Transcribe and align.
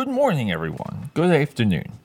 Good 0.00 0.08
morning, 0.08 0.50
everyone. 0.50 1.10
Good 1.12 1.30
afternoon. 1.30 1.98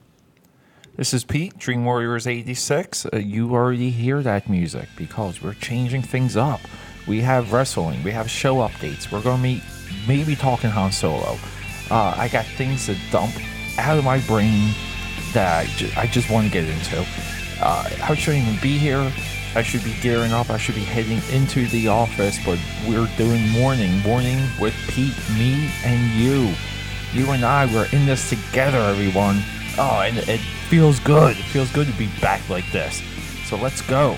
This 0.97 1.13
is 1.13 1.23
Pete, 1.23 1.57
Dream 1.57 1.85
Warriors 1.85 2.27
86. 2.27 3.05
Uh, 3.05 3.19
you 3.19 3.53
already 3.53 3.89
hear 3.89 4.21
that 4.21 4.49
music 4.49 4.89
because 4.97 5.41
we're 5.41 5.53
changing 5.53 6.01
things 6.01 6.35
up. 6.35 6.59
We 7.07 7.21
have 7.21 7.53
wrestling, 7.53 8.03
we 8.03 8.11
have 8.11 8.29
show 8.29 8.55
updates. 8.55 9.09
We're 9.09 9.21
going 9.21 9.37
to 9.37 9.43
be 9.43 9.61
maybe 10.05 10.35
talking 10.35 10.71
Han 10.71 10.91
Solo. 10.91 11.37
Uh, 11.89 12.13
I 12.17 12.27
got 12.27 12.45
things 12.57 12.87
to 12.87 12.97
dump 13.13 13.33
out 13.77 13.97
of 13.97 14.03
my 14.03 14.19
brain 14.27 14.73
that 15.31 15.59
I, 15.59 15.65
ju- 15.77 15.91
I 15.95 16.05
just 16.05 16.29
want 16.29 16.47
to 16.47 16.51
get 16.51 16.65
into. 16.65 16.99
Uh, 17.61 17.89
I 18.03 18.13
shouldn't 18.13 18.45
even 18.45 18.61
be 18.61 18.77
here. 18.77 19.09
I 19.55 19.63
should 19.63 19.85
be 19.85 19.95
gearing 20.01 20.33
up. 20.33 20.49
I 20.49 20.57
should 20.57 20.75
be 20.75 20.83
heading 20.83 21.21
into 21.33 21.65
the 21.67 21.87
office, 21.87 22.39
but 22.43 22.59
we're 22.89 23.07
doing 23.15 23.47
morning, 23.51 23.99
morning 23.99 24.45
with 24.59 24.75
Pete, 24.89 25.15
me, 25.37 25.71
and 25.85 26.11
you. 26.19 26.53
You 27.15 27.31
and 27.31 27.45
I, 27.45 27.65
we're 27.73 27.87
in 27.93 28.05
this 28.05 28.29
together, 28.29 28.77
everyone. 28.77 29.41
Oh, 29.77 30.01
and 30.05 30.17
it 30.17 30.41
feels 30.67 30.99
good. 30.99 31.37
It 31.37 31.43
feels 31.43 31.71
good 31.71 31.87
to 31.87 31.93
be 31.93 32.09
back 32.19 32.49
like 32.49 32.69
this. 32.73 33.01
So 33.45 33.55
let's 33.55 33.81
go. 33.81 34.17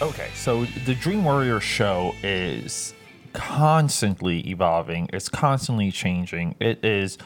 Okay, 0.00 0.30
so 0.36 0.66
the 0.84 0.94
Dream 0.94 1.24
Warrior 1.24 1.58
show 1.58 2.14
is 2.22 2.94
constantly 3.32 4.48
evolving. 4.48 5.10
It's 5.12 5.28
constantly 5.28 5.90
changing. 5.90 6.54
It 6.60 6.84
is 6.84 7.18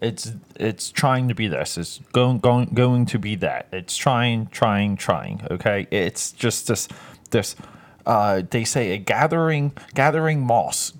it's 0.00 0.32
it's 0.56 0.90
trying 0.90 1.28
to 1.28 1.34
be 1.36 1.46
this. 1.46 1.78
It's 1.78 2.00
going 2.10 2.40
going 2.40 2.70
going 2.74 3.06
to 3.06 3.20
be 3.20 3.36
that. 3.36 3.68
It's 3.70 3.96
trying 3.96 4.48
trying 4.48 4.96
trying, 4.96 5.46
okay? 5.48 5.86
It's 5.92 6.32
just 6.32 6.66
this 6.66 6.88
this 7.30 7.54
uh 8.06 8.42
they 8.50 8.64
say 8.64 8.92
a 8.92 8.98
gathering 8.98 9.72
gathering 9.94 10.40
moss 10.40 10.92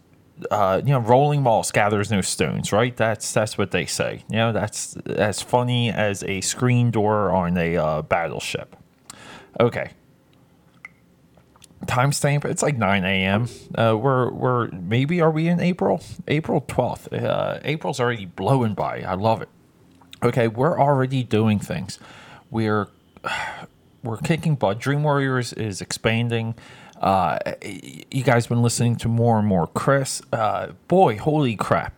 uh, 0.51 0.81
you 0.85 0.93
know, 0.93 0.99
rolling 0.99 1.43
moss 1.43 1.71
gathers 1.71 2.11
no 2.11 2.21
stones, 2.21 2.73
right? 2.73 2.97
That's 2.97 3.33
that's 3.33 3.57
what 3.57 3.71
they 3.71 3.87
say. 3.87 4.25
You 4.29 4.37
know, 4.37 4.53
that's 4.53 4.97
as 5.07 5.43
funny 5.43 5.91
as 5.91 6.23
a 6.25 6.41
screen 6.41 6.91
door 6.91 7.31
on 7.31 7.57
a 7.57 7.77
uh, 7.77 8.03
battleship. 8.03 8.77
Okay. 9.61 9.91
Timestamp. 11.87 12.45
It's 12.45 12.63
like 12.63 12.77
9 12.77 13.05
a.m. 13.05 13.49
Uh, 13.75 13.97
we're 13.99 14.31
we're 14.31 14.69
maybe 14.69 15.21
are 15.21 15.31
we 15.31 15.49
in 15.49 15.61
April? 15.61 16.03
April 16.29 16.61
12th. 16.61 17.13
Uh, 17.13 17.59
April's 17.65 18.01
already 18.01 18.27
blowing 18.27 18.75
by. 18.75 19.03
I 19.03 19.15
love 19.15 19.43
it. 19.43 19.49
Okay, 20.23 20.47
we're 20.47 20.79
already 20.79 21.25
doing 21.25 21.59
things. 21.59 21.99
We're 22.51 22.89
we're 24.05 24.19
kicking 24.19 24.55
butt. 24.55 24.79
Dream 24.79 25.03
Warriors 25.03 25.53
is 25.53 25.81
expanding. 25.81 26.55
Uh, 27.03 27.39
you 28.11 28.23
guys 28.23 28.47
been 28.47 28.63
listening 28.63 28.97
to 28.97 29.09
more 29.09 29.39
and 29.39 29.47
more 29.47 29.67
Chris. 29.67 30.23
Uh, 30.33 30.69
boy, 30.89 31.19
holy 31.19 31.57
crap! 31.57 31.93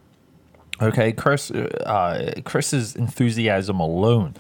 Okay, 0.81 1.13
Chris. 1.13 1.51
Uh, 1.51 2.33
Chris's 2.45 2.97
enthusiasm 2.97 3.81
alone 3.81 4.35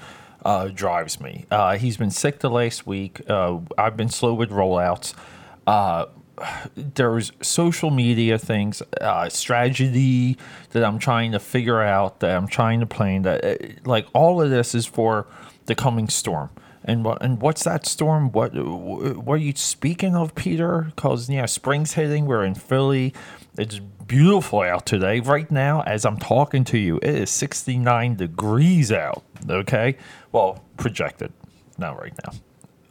uh, 0.44 0.68
drives 0.68 1.20
me. 1.20 1.46
Uh, 1.50 1.76
he's 1.76 1.96
been 1.96 2.10
sick 2.10 2.40
the 2.40 2.50
last 2.50 2.86
week. 2.86 3.20
Uh, 3.28 3.58
I've 3.78 3.96
been 3.96 4.08
slow 4.08 4.34
with 4.34 4.50
rollouts. 4.50 5.14
Uh, 5.66 6.06
there's 6.74 7.32
social 7.40 7.90
media 7.90 8.38
things, 8.38 8.82
uh, 9.00 9.28
strategy 9.28 10.36
that 10.70 10.84
I'm 10.84 10.98
trying 10.98 11.32
to 11.32 11.38
figure 11.38 11.80
out, 11.80 12.20
that 12.20 12.36
I'm 12.36 12.48
trying 12.48 12.80
to 12.80 12.86
plan. 12.86 13.22
That 13.22 13.44
uh, 13.44 13.56
like 13.84 14.06
all 14.14 14.42
of 14.42 14.50
this 14.50 14.74
is 14.74 14.86
for 14.86 15.26
the 15.66 15.74
coming 15.74 16.08
storm. 16.08 16.50
And 16.84 17.04
what 17.04 17.22
and 17.22 17.40
what's 17.40 17.64
that 17.64 17.86
storm? 17.86 18.30
What 18.32 18.54
what 18.54 19.34
are 19.34 19.38
you 19.38 19.54
speaking 19.56 20.14
of, 20.14 20.34
Peter? 20.34 20.92
Because 20.94 21.30
yeah, 21.30 21.46
spring's 21.46 21.94
hitting. 21.94 22.26
We're 22.26 22.44
in 22.44 22.54
Philly. 22.54 23.14
It's 23.56 23.78
beautiful 23.78 24.60
out 24.60 24.84
today. 24.84 25.20
Right 25.20 25.50
now, 25.50 25.82
as 25.82 26.04
I'm 26.04 26.18
talking 26.18 26.64
to 26.64 26.78
you, 26.78 26.98
it 26.98 27.14
is 27.14 27.30
69 27.30 28.16
degrees 28.16 28.92
out. 28.92 29.22
Okay, 29.48 29.96
well 30.32 30.62
projected, 30.76 31.32
not 31.78 31.98
right 31.98 32.14
now. 32.26 32.32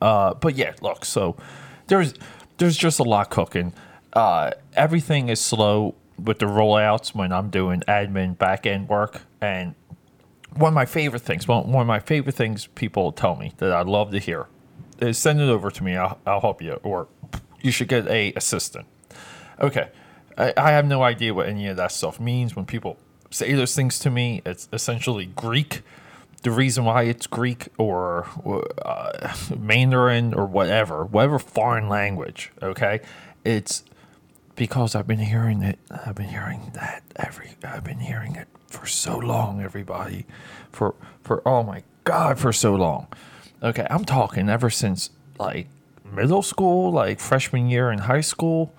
Uh, 0.01 0.33
but 0.33 0.55
yeah, 0.55 0.73
look. 0.81 1.05
So 1.05 1.37
there's 1.87 2.15
there's 2.57 2.77
just 2.77 2.99
a 2.99 3.03
lot 3.03 3.29
cooking. 3.29 3.73
Uh, 4.13 4.51
everything 4.75 5.29
is 5.29 5.39
slow 5.39 5.95
with 6.17 6.39
the 6.39 6.45
rollouts 6.45 7.13
when 7.13 7.31
I'm 7.31 7.49
doing 7.49 7.81
admin 7.87 8.37
back 8.37 8.65
end 8.65 8.89
work 8.89 9.21
and 9.41 9.75
one 10.55 10.69
of 10.69 10.73
my 10.73 10.85
favorite 10.85 11.21
things, 11.21 11.47
one, 11.47 11.71
one 11.71 11.81
of 11.81 11.87
my 11.87 11.99
favorite 11.99 12.35
things 12.35 12.67
people 12.67 13.11
tell 13.11 13.35
me 13.35 13.53
that 13.57 13.71
I 13.71 13.81
love 13.81 14.11
to 14.11 14.19
hear 14.19 14.47
is 14.99 15.17
send 15.17 15.41
it 15.41 15.49
over 15.49 15.71
to 15.71 15.83
me. 15.83 15.95
I'll, 15.95 16.19
I'll 16.25 16.41
help 16.41 16.61
you, 16.61 16.79
or 16.83 17.07
you 17.61 17.71
should 17.71 17.87
get 17.87 18.07
a 18.07 18.33
assistant. 18.35 18.85
Okay, 19.59 19.89
I, 20.37 20.53
I 20.57 20.71
have 20.71 20.85
no 20.85 21.03
idea 21.03 21.33
what 21.33 21.47
any 21.47 21.67
of 21.67 21.77
that 21.77 21.91
stuff 21.91 22.19
means. 22.19 22.55
When 22.55 22.65
people 22.65 22.97
say 23.29 23.53
those 23.53 23.75
things 23.75 23.99
to 23.99 24.09
me, 24.09 24.41
it's 24.45 24.67
essentially 24.71 25.25
Greek. 25.25 25.81
The 26.43 26.51
reason 26.51 26.83
why 26.83 27.03
it's 27.03 27.25
Greek 27.25 27.69
or 27.77 28.27
uh, 28.83 29.33
Mandarin 29.57 30.33
or 30.33 30.45
whatever, 30.45 31.05
whatever 31.05 31.39
foreign 31.39 31.87
language, 31.87 32.51
okay, 32.61 32.99
it's 33.45 33.83
because 34.55 34.93
I've 34.93 35.07
been 35.07 35.19
hearing 35.19 35.63
it. 35.63 35.79
I've 35.89 36.15
been 36.15 36.27
hearing 36.27 36.71
that 36.73 37.03
every. 37.15 37.55
I've 37.63 37.85
been 37.85 37.99
hearing 37.99 38.35
it 38.35 38.47
for 38.73 38.85
so 38.87 39.17
long, 39.17 39.61
everybody, 39.61 40.25
for 40.71 40.95
for 41.21 41.41
oh 41.47 41.63
my 41.63 41.83
god, 42.03 42.39
for 42.39 42.51
so 42.51 42.75
long. 42.75 43.07
Okay, 43.61 43.87
I'm 43.89 44.03
talking 44.03 44.49
ever 44.49 44.69
since 44.69 45.09
like 45.39 45.67
middle 46.11 46.41
school, 46.41 46.91
like 46.91 47.19
freshman 47.19 47.69
year 47.69 47.91
in 47.91 47.99
high 47.99 48.21
school. 48.21 48.73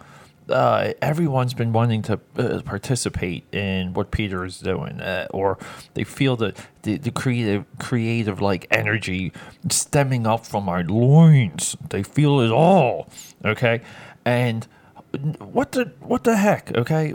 Uh, 0.47 0.93
everyone's 1.01 1.55
been 1.55 1.73
wanting 1.73 2.03
to 2.03 2.21
uh, 2.37 2.61
participate 2.63 3.45
in 3.51 3.95
what 3.95 4.11
Peter 4.11 4.45
is 4.45 4.59
doing, 4.59 5.01
uh, 5.01 5.27
or 5.31 5.57
they 5.95 6.05
feel 6.05 6.37
the, 6.37 6.53
the 6.83 6.99
the 6.99 7.11
creative 7.11 7.65
creative 7.79 8.43
like 8.43 8.67
energy 8.71 9.33
stemming 9.71 10.27
up 10.27 10.45
from 10.45 10.69
our 10.69 10.83
loins. 10.85 11.77
They 11.89 12.03
feel 12.03 12.41
it 12.41 12.51
all. 12.51 13.09
Okay, 13.43 13.81
and 14.27 14.67
what 15.39 15.73
the 15.73 15.93
what 16.01 16.25
the 16.25 16.37
heck? 16.37 16.77
Okay, 16.77 17.15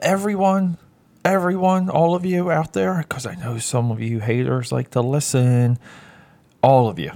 everyone 0.00 0.78
everyone, 1.24 1.88
all 1.88 2.14
of 2.14 2.24
you 2.24 2.50
out 2.50 2.72
there, 2.72 2.98
because 2.98 3.26
I 3.26 3.34
know 3.34 3.58
some 3.58 3.90
of 3.90 4.00
you 4.00 4.20
haters 4.20 4.72
like 4.72 4.90
to 4.90 5.00
listen, 5.00 5.78
all 6.62 6.88
of 6.88 6.98
you. 6.98 7.12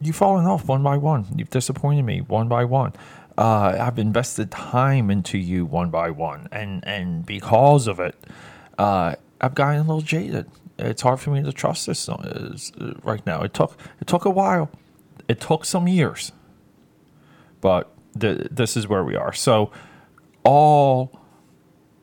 You've 0.00 0.16
fallen 0.16 0.46
off 0.46 0.68
one 0.68 0.82
by 0.82 0.96
one. 0.96 1.26
You've 1.36 1.50
disappointed 1.50 2.02
me 2.02 2.20
one 2.20 2.48
by 2.48 2.64
one. 2.64 2.92
Uh, 3.38 3.76
I've 3.80 3.98
invested 3.98 4.50
time 4.50 5.10
into 5.10 5.38
you 5.38 5.66
one 5.66 5.90
by 5.90 6.10
one, 6.10 6.48
and 6.52 6.86
and 6.86 7.24
because 7.24 7.86
of 7.86 8.00
it, 8.00 8.14
uh, 8.78 9.14
I've 9.40 9.54
gotten 9.54 9.80
a 9.80 9.82
little 9.82 10.00
jaded. 10.00 10.50
It's 10.78 11.02
hard 11.02 11.20
for 11.20 11.30
me 11.30 11.42
to 11.42 11.52
trust 11.52 11.86
this 11.86 12.08
uh, 12.08 12.56
right 13.02 13.24
now. 13.26 13.42
It 13.42 13.54
took 13.54 13.78
it 14.00 14.06
took 14.06 14.24
a 14.24 14.30
while. 14.30 14.70
It 15.28 15.40
took 15.40 15.64
some 15.64 15.88
years, 15.88 16.32
but 17.60 17.90
th- 18.18 18.48
this 18.50 18.76
is 18.76 18.86
where 18.86 19.04
we 19.04 19.16
are. 19.16 19.32
So 19.32 19.70
all 20.44 21.18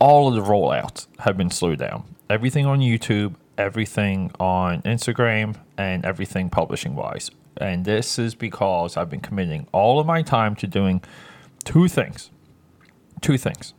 all 0.03 0.27
of 0.27 0.35
the 0.35 0.41
rollouts 0.41 1.07
have 1.19 1.37
been 1.37 1.49
slowed 1.49 1.79
down. 1.79 2.03
Everything 2.29 2.65
on 2.65 2.79
YouTube, 2.79 3.35
everything 3.57 4.33
on 4.37 4.81
Instagram, 4.81 5.55
and 5.77 6.03
everything 6.03 6.49
publishing 6.49 6.93
wise. 6.93 7.31
And 7.55 7.85
this 7.85 8.19
is 8.19 8.35
because 8.35 8.97
I've 8.97 9.09
been 9.09 9.21
committing 9.21 9.65
all 9.71 10.01
of 10.01 10.05
my 10.05 10.21
time 10.21 10.57
to 10.57 10.67
doing 10.67 11.01
two 11.63 11.87
things. 11.87 12.31
Two 13.21 13.37
things. 13.37 13.73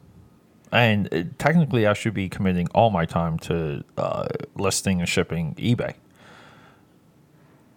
And 0.73 1.13
uh, 1.13 1.25
technically, 1.37 1.87
I 1.87 1.93
should 1.93 2.15
be 2.15 2.31
committing 2.31 2.69
all 2.75 2.89
my 2.89 3.05
time 3.05 3.39
to 3.41 3.85
uh, 3.99 4.29
listing 4.55 5.01
and 5.01 5.09
shipping 5.09 5.55
eBay. 5.57 5.93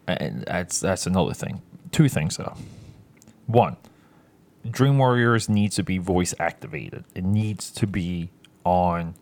And 0.07 0.45
that's 0.47 0.79
that's 0.79 1.05
another 1.05 1.33
thing. 1.33 1.61
Two 1.91 2.07
things 2.07 2.37
though. 2.37 2.55
One, 3.45 3.75
Dream 4.71 4.97
Warriors 4.97 5.49
needs 5.49 5.75
to 5.75 5.83
be 5.83 5.97
voice 5.97 6.33
activated. 6.39 7.03
It 7.13 7.25
needs 7.25 7.71
to 7.71 7.85
be 7.85 8.29
on 8.67 9.15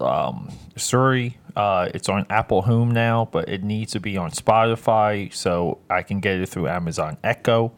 um, 0.00 0.48
Siri. 0.76 1.36
Uh, 1.56 1.88
it's 1.92 2.08
on 2.08 2.24
Apple 2.30 2.62
Home 2.62 2.90
now, 2.90 3.28
but 3.32 3.48
it 3.48 3.64
needs 3.64 3.92
to 3.92 4.00
be 4.00 4.16
on 4.16 4.30
Spotify 4.30 5.32
so 5.34 5.78
I 5.90 6.02
can 6.02 6.20
get 6.20 6.40
it 6.40 6.48
through 6.48 6.68
Amazon 6.68 7.18
Echo. 7.24 7.72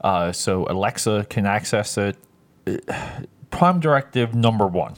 Uh, 0.00 0.30
so 0.30 0.66
Alexa 0.68 1.26
can 1.28 1.46
access 1.46 1.98
it. 1.98 2.16
Prime 3.50 3.80
Directive 3.80 4.34
number 4.34 4.66
one. 4.66 4.94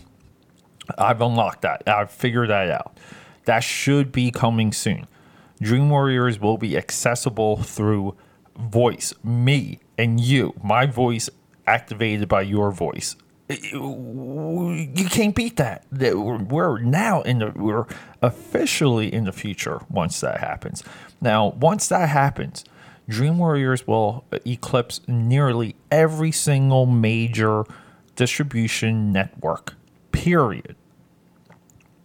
I've 0.99 1.23
unlocked 1.23 1.63
that. 1.63 1.83
I've 1.87 2.11
figured 2.11 2.51
that 2.51 2.71
out. 2.71 2.99
That 3.47 3.61
should 3.61 4.13
be 4.13 4.31
coming 4.31 4.73
soon. 4.73 5.07
Dream 5.63 5.89
Warriors 5.89 6.39
will 6.39 6.59
be 6.59 6.77
accessible 6.77 7.57
through 7.63 8.17
voice, 8.59 9.15
me 9.25 9.79
and 9.97 10.21
you, 10.21 10.55
my 10.63 10.85
voice 10.85 11.31
activated 11.67 12.29
by 12.29 12.43
your 12.43 12.71
voice. 12.71 13.17
You 13.51 15.09
can't 15.11 15.35
beat 15.35 15.57
that. 15.57 15.85
We're 15.91 16.79
now 16.79 17.23
in 17.23 17.41
the 17.41 17.53
we're 17.55 17.87
officially 18.23 19.13
in 19.13 19.25
the 19.25 19.33
future 19.33 19.81
once 19.91 20.21
that 20.21 20.41
happens. 20.41 20.85
Now, 21.21 21.49
once 21.49 21.89
that 21.89 22.09
happens, 22.09 22.65
Dream 23.09 23.39
Warriors 23.39 23.87
will 23.87 24.25
eclipse 24.47 25.01
nearly 25.09 25.75
every 25.91 26.31
single 26.31 26.87
major 26.87 27.65
distribution 28.15 29.13
network. 29.13 29.75
Period. 30.13 30.77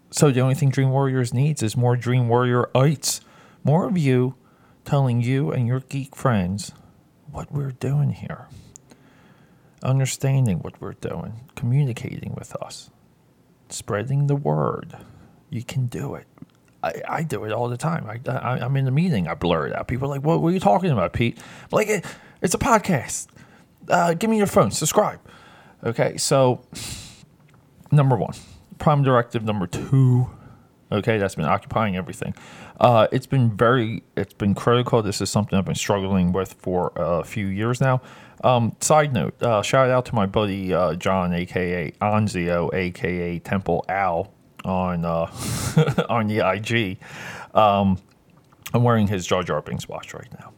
So 0.09 0.31
the 0.31 0.39
only 0.39 0.55
thing 0.55 0.69
Dream 0.69 0.89
Warriors 0.89 1.33
needs 1.33 1.61
is 1.61 1.75
more 1.77 1.95
Dream 1.95 2.27
Warriorites, 2.27 3.19
more 3.63 3.85
of 3.85 3.97
you 3.97 4.35
telling 4.83 5.21
you 5.21 5.51
and 5.51 5.67
your 5.67 5.81
geek 5.81 6.15
friends 6.15 6.71
what 7.31 7.51
we're 7.51 7.71
doing 7.71 8.11
here, 8.11 8.47
understanding 9.85 10.59
what 10.59 10.81
we're 10.81 10.93
doing, 10.93 11.41
communicating 11.55 12.33
with 12.35 12.55
us, 12.57 12.89
spreading 13.69 14.27
the 14.27 14.35
word. 14.35 14.97
You 15.49 15.63
can 15.63 15.87
do 15.87 16.15
it. 16.15 16.27
I, 16.83 16.93
I 17.07 17.23
do 17.23 17.45
it 17.45 17.51
all 17.51 17.69
the 17.69 17.77
time. 17.77 18.07
I, 18.07 18.31
I, 18.31 18.65
am 18.65 18.75
in 18.75 18.87
a 18.87 18.91
meeting, 18.91 19.27
I 19.27 19.33
blur 19.33 19.67
it 19.67 19.75
out. 19.75 19.87
People 19.87 20.07
are 20.07 20.15
like, 20.15 20.23
what, 20.25 20.41
are 20.41 20.51
you 20.51 20.59
talking 20.59 20.91
about, 20.91 21.13
Pete? 21.13 21.37
I'm 21.37 21.69
like, 21.71 21.87
it, 21.87 22.05
it's 22.41 22.53
a 22.53 22.59
podcast. 22.59 23.27
Uh, 23.87 24.13
give 24.13 24.29
me 24.29 24.37
your 24.37 24.47
phone, 24.47 24.71
subscribe. 24.71 25.19
Okay, 25.83 26.17
so 26.17 26.65
number 27.91 28.15
one, 28.15 28.33
Prime 28.77 29.03
Directive 29.03 29.43
number 29.43 29.67
two. 29.67 30.29
Okay, 30.95 31.17
that's 31.17 31.35
been 31.35 31.45
occupying 31.45 31.97
everything. 31.97 32.33
Uh, 32.79 33.07
it's 33.11 33.27
been 33.27 33.55
very, 33.55 34.03
it's 34.15 34.33
been 34.33 34.55
critical. 34.55 35.01
This 35.01 35.19
is 35.19 35.29
something 35.29 35.57
I've 35.59 35.65
been 35.65 35.75
struggling 35.75 36.31
with 36.31 36.53
for 36.53 36.93
a 36.95 37.23
few 37.23 37.47
years 37.47 37.81
now. 37.81 38.01
Um, 38.43 38.75
side 38.79 39.13
note, 39.13 39.41
uh, 39.43 39.61
shout 39.61 39.89
out 39.89 40.05
to 40.05 40.15
my 40.15 40.25
buddy 40.25 40.73
uh, 40.73 40.95
John, 40.95 41.33
aka 41.33 41.91
Anzio, 42.01 42.73
aka 42.73 43.39
Temple 43.39 43.83
Owl, 43.89 44.31
on 44.63 45.03
uh, 45.03 45.31
on 46.09 46.27
the 46.27 46.47
IG. 46.47 46.97
Um, 47.53 47.97
I'm 48.73 48.83
wearing 48.83 49.07
his 49.07 49.25
Jar 49.25 49.43
Jar 49.43 49.61
Binks 49.61 49.89
watch 49.89 50.13
right 50.13 50.31
now. 50.39 50.51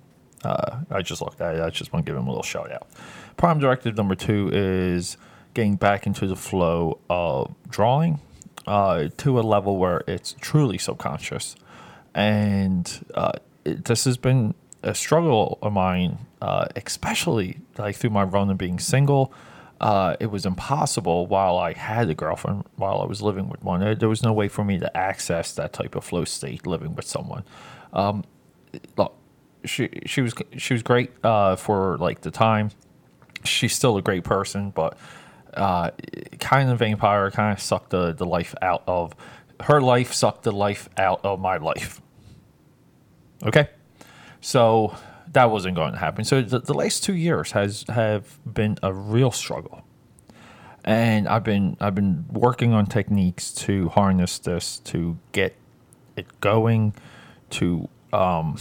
Uh, 0.43 0.79
I 0.91 1.01
just 1.01 1.21
looked 1.21 1.41
at 1.41 1.55
it. 1.55 1.61
I 1.61 1.69
just 1.69 1.91
want 1.93 2.05
to 2.05 2.11
give 2.11 2.17
him 2.17 2.27
a 2.27 2.29
little 2.29 2.43
shout 2.43 2.71
out. 2.71 2.87
Prime 3.37 3.59
directive 3.59 3.97
number 3.97 4.15
two 4.15 4.49
is 4.53 5.17
getting 5.55 5.75
back 5.75 6.05
into 6.05 6.27
the 6.27 6.35
flow 6.35 6.99
of 7.09 7.55
drawing 7.69 8.19
uh, 8.67 9.09
to 9.17 9.39
a 9.39 9.41
level 9.41 9.77
where 9.77 10.03
it's 10.07 10.35
truly 10.39 10.77
subconscious. 10.77 11.55
And 12.13 13.05
uh, 13.15 13.33
it, 13.65 13.85
this 13.85 14.05
has 14.05 14.17
been 14.17 14.53
a 14.83 14.93
struggle 14.93 15.57
of 15.61 15.73
mine, 15.73 16.19
uh, 16.41 16.67
especially 16.75 17.59
like 17.77 17.95
through 17.95 18.11
my 18.11 18.23
run 18.23 18.49
of 18.49 18.57
being 18.57 18.79
single 18.79 19.33
uh, 19.79 20.15
it 20.19 20.27
was 20.27 20.45
impossible 20.45 21.27
while 21.27 21.57
I 21.57 21.73
had 21.73 22.09
a 22.09 22.15
girlfriend, 22.15 22.65
while 22.75 22.99
I 23.01 23.05
was 23.05 23.21
living 23.21 23.47
with 23.49 23.63
one. 23.63 23.97
There 23.97 24.09
was 24.09 24.23
no 24.23 24.33
way 24.33 24.47
for 24.47 24.63
me 24.63 24.79
to 24.79 24.97
access 24.97 25.53
that 25.53 25.73
type 25.73 25.95
of 25.95 26.03
flow 26.03 26.25
state 26.25 26.65
living 26.65 26.95
with 26.95 27.05
someone. 27.05 27.43
Um, 27.93 28.23
look, 28.97 29.15
she 29.65 29.89
she 30.05 30.21
was 30.21 30.33
she 30.57 30.73
was 30.73 30.81
great 30.81 31.11
uh, 31.23 31.55
for 31.55 31.97
like 31.97 32.21
the 32.21 32.31
time. 32.31 32.71
She's 33.43 33.75
still 33.75 33.97
a 33.97 34.01
great 34.01 34.23
person, 34.23 34.71
but 34.71 34.97
uh, 35.57 35.92
kind 36.39 36.69
of 36.69 36.80
vampire 36.80 37.30
kind 37.31 37.54
of 37.54 37.62
sucked 37.62 37.89
the, 37.89 38.13
the 38.13 38.25
life 38.25 38.56
out 38.62 38.83
of 38.88 39.15
her 39.62 39.81
life, 39.81 40.13
sucked 40.13 40.44
the 40.44 40.51
life 40.51 40.89
out 40.98 41.21
of 41.24 41.39
my 41.39 41.57
life. 41.57 42.01
Okay, 43.44 43.69
so 44.42 44.95
that 45.33 45.51
wasn't 45.51 45.75
going 45.75 45.94
to 45.94 46.00
happen. 46.00 46.24
So 46.24 46.42
the, 46.42 46.59
the 46.59 46.74
last 46.74 47.04
two 47.04 47.15
years 47.15 47.51
has 47.51 47.86
have 47.89 48.39
been 48.51 48.77
a 48.81 48.94
real 48.94 49.31
struggle, 49.31 49.83
and 50.83 51.27
I've 51.27 51.44
been 51.44 51.77
I've 51.80 51.95
been 51.95 52.25
working 52.31 52.74
on 52.74 52.86
techniques 52.86 53.51
to 53.54 53.89
harness 53.89 54.39
this 54.39 54.80
to 54.80 55.18
get 55.31 55.56
it 56.15 56.39
going, 56.42 56.94
to 57.51 57.89
um, 58.13 58.57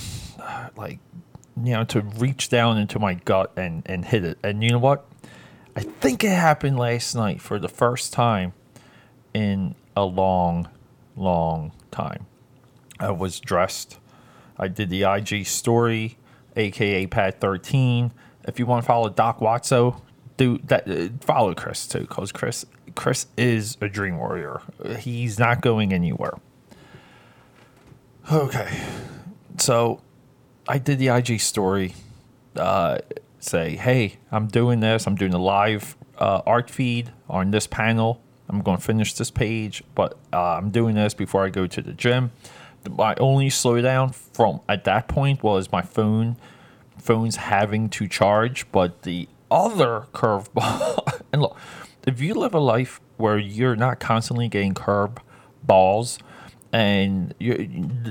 like 0.77 0.99
you 1.63 1.73
know 1.73 1.85
to 1.85 2.01
reach 2.01 2.49
down 2.49 2.79
into 2.79 2.99
my 2.99 3.15
gut 3.15 3.53
and 3.57 3.83
and 3.87 4.05
hit 4.05 4.25
it. 4.25 4.39
And 4.43 4.63
you 4.63 4.71
know 4.71 4.79
what? 4.79 5.07
I 5.77 5.81
think 5.81 6.25
it 6.25 6.31
happened 6.31 6.79
last 6.79 7.15
night 7.15 7.41
for 7.41 7.59
the 7.59 7.69
first 7.69 8.13
time 8.13 8.55
in 9.35 9.75
a 9.95 10.05
long, 10.05 10.69
long 11.15 11.73
time. 11.91 12.27
I 12.99 13.11
was 13.11 13.39
dressed. 13.39 13.99
I 14.59 14.69
did 14.69 14.89
the 14.89 15.03
IG 15.03 15.47
story 15.47 16.17
aka 16.57 17.07
Pad 17.07 17.41
Thirteen. 17.41 18.13
If 18.45 18.59
you 18.59 18.67
want 18.67 18.83
to 18.83 18.87
follow 18.87 19.09
Doc 19.09 19.41
Watso, 19.41 20.01
do 20.37 20.59
that. 20.65 20.89
Uh, 20.89 21.09
follow 21.21 21.55
Chris 21.55 21.87
too, 21.87 22.01
because 22.01 22.33
Chris 22.33 22.65
Chris 22.95 23.27
is 23.37 23.77
a 23.81 23.89
Dream 23.89 24.17
Warrior. 24.17 24.63
He's 24.99 25.39
not 25.39 25.61
going 25.61 25.93
anywhere. 25.93 26.35
Okay, 28.33 28.81
so 29.59 30.01
I 30.67 30.79
did 30.79 30.99
the 30.99 31.09
IG 31.09 31.41
story. 31.41 31.95
Uh, 32.57 32.99
say, 33.47 33.77
hey, 33.77 34.17
I'm 34.31 34.47
doing 34.47 34.81
this. 34.81 35.07
I'm 35.07 35.15
doing 35.15 35.35
a 35.35 35.39
live 35.39 35.97
uh, 36.19 36.43
art 36.47 36.71
feed 36.71 37.13
on 37.29 37.51
this 37.51 37.67
panel. 37.67 38.23
I'm 38.49 38.61
going 38.61 38.79
to 38.79 38.83
finish 38.83 39.15
this 39.15 39.31
page, 39.31 39.83
but 39.95 40.19
uh, 40.33 40.55
I'm 40.55 40.71
doing 40.71 40.95
this 40.95 41.15
before 41.15 41.45
I 41.45 41.49
go 41.49 41.67
to 41.67 41.83
the 41.83 41.93
gym 41.93 42.31
my 42.89 43.15
only 43.17 43.49
slowdown 43.49 44.15
from 44.15 44.61
at 44.69 44.85
that 44.85 45.09
point 45.09 45.43
was 45.43 45.71
my 45.73 45.83
phone 45.83 46.37
phones 46.99 47.37
having 47.37 47.89
to 47.89 48.09
charge 48.09 48.71
but 48.73 49.03
the 49.03 49.29
other 49.51 50.07
curveball 50.13 51.21
and 51.33 51.43
look 51.43 51.57
if 52.07 52.21
you 52.21 52.35
live 52.35 52.55
a 52.55 52.61
life 52.61 53.01
where 53.17 53.39
you're 53.39 53.77
not 53.77 54.01
constantly 54.01 54.49
getting 54.49 54.75
curb 54.75 55.21
balls 55.63 56.19
and 56.77 57.35
you're 57.39 57.59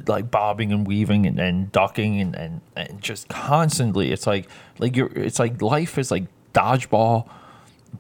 like 0.08 0.32
bobbing 0.32 0.72
and 0.72 0.88
weaving 0.88 1.26
and, 1.26 1.40
and 1.40 1.72
ducking 1.72 2.20
and, 2.20 2.36
and, 2.36 2.62
and 2.76 3.02
just 3.02 3.28
constantly 3.28 4.12
it's 4.12 4.26
like 4.26 4.48
like 4.80 4.96
you're 4.96 5.12
it's 5.16 5.40
like 5.40 5.62
life 5.62 5.98
is 5.98 6.10
like 6.10 6.24
dodgeball 6.54 7.30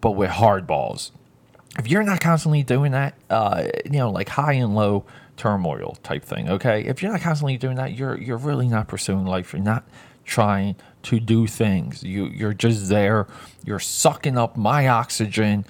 but 0.01 0.11
with 0.11 0.29
hard 0.29 0.65
balls 0.65 1.11
if 1.77 1.87
you're 1.87 2.03
not 2.03 2.19
constantly 2.19 2.63
doing 2.63 2.93
that 2.93 3.13
uh, 3.29 3.65
you 3.85 3.99
know 3.99 4.09
like 4.09 4.29
high 4.29 4.53
and 4.53 4.75
low 4.75 5.05
turmoil 5.37 5.97
type 6.03 6.23
thing. 6.23 6.49
Okay, 6.49 6.85
if 6.85 7.01
you're 7.01 7.11
not 7.11 7.21
constantly 7.21 7.57
doing 7.57 7.75
that, 7.77 7.93
you're 7.93 8.17
you're 8.17 8.37
really 8.37 8.67
not 8.67 8.87
pursuing 8.87 9.25
life. 9.25 9.53
You're 9.53 9.61
not 9.61 9.83
trying 10.23 10.75
to 11.03 11.19
do 11.19 11.47
things. 11.47 12.03
You 12.03 12.27
you're 12.27 12.53
just 12.53 12.89
there. 12.89 13.27
You're 13.65 13.79
sucking 13.79 14.37
up 14.37 14.57
my 14.57 14.87
oxygen. 14.87 15.65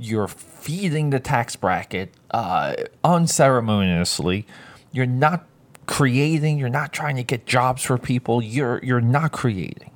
You're 0.00 0.28
feeding 0.28 1.10
the 1.10 1.20
tax 1.20 1.56
bracket 1.56 2.14
uh, 2.30 2.74
unceremoniously. 3.04 4.46
You're 4.92 5.06
not 5.06 5.46
creating. 5.86 6.58
You're 6.58 6.68
not 6.68 6.92
trying 6.92 7.16
to 7.16 7.22
get 7.22 7.46
jobs 7.46 7.82
for 7.82 7.98
people. 7.98 8.42
You're 8.42 8.80
you're 8.82 9.00
not 9.00 9.32
creating. 9.32 9.90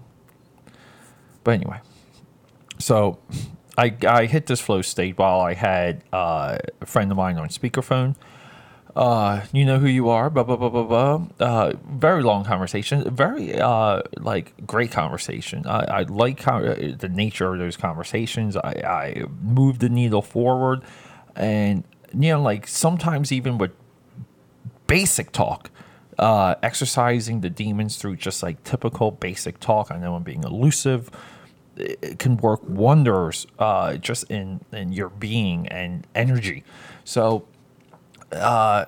But 1.43 1.53
anyway, 1.53 1.81
so 2.79 3.19
I 3.79 3.97
I 4.07 4.27
hit 4.27 4.47
this 4.47 4.61
flow 4.61 4.83
state 4.83 5.17
while 5.19 5.41
I 5.41 5.55
had 5.55 6.05
uh, 6.13 6.59
a 6.81 6.87
friend 6.87 7.11
of 7.11 7.17
mine 7.17 7.39
on 7.39 7.49
speakerphone 7.49 8.15
uh, 8.97 9.45
you 9.53 9.65
know 9.65 9.79
who 9.79 9.89
you 9.89 10.09
are, 10.09 10.31
blah 10.31 10.45
blah 10.45 10.57
blah 10.57 10.69
blah 10.69 10.85
blah. 10.85 11.27
Uh, 11.41 11.73
very 11.89 12.23
long 12.23 12.45
conversation, 12.45 13.13
very 13.15 13.59
uh, 13.59 14.03
like 14.19 14.67
great 14.67 14.93
conversation. 14.93 15.67
I, 15.67 16.01
I 16.01 16.03
like 16.03 16.41
how 16.41 16.59
uh, 16.59 16.95
the 16.97 17.09
nature 17.09 17.53
of 17.53 17.59
those 17.59 17.77
conversations. 17.77 18.57
I, 18.57 18.71
I 18.87 19.25
move 19.43 19.81
the 19.81 19.89
needle 19.89 20.23
forward, 20.23 20.83
and 21.35 21.83
you 22.13 22.31
know, 22.31 22.43
like 22.43 22.69
sometimes 22.69 23.33
even 23.33 23.59
with 23.59 23.73
basic 24.87 25.33
talk, 25.33 25.71
uh, 26.19 26.55
exercising 26.63 27.41
the 27.41 27.51
demons 27.51 27.97
through 27.97 28.17
just 28.17 28.45
like 28.45 28.63
typical 28.63 29.11
basic 29.11 29.59
talk. 29.59 29.91
I 29.91 29.99
know 29.99 30.15
I'm 30.15 30.23
being 30.23 30.45
elusive. 30.45 31.11
It 31.77 32.21
can 32.21 32.37
work 32.37 32.61
wonders 32.63 33.49
uh, 33.59 33.97
just 33.97 34.31
in 34.31 34.61
in 34.71 34.93
your 34.93 35.09
being 35.09 35.67
and 35.67 36.07
energy. 36.15 36.63
So 37.03 37.49
uh, 38.35 38.87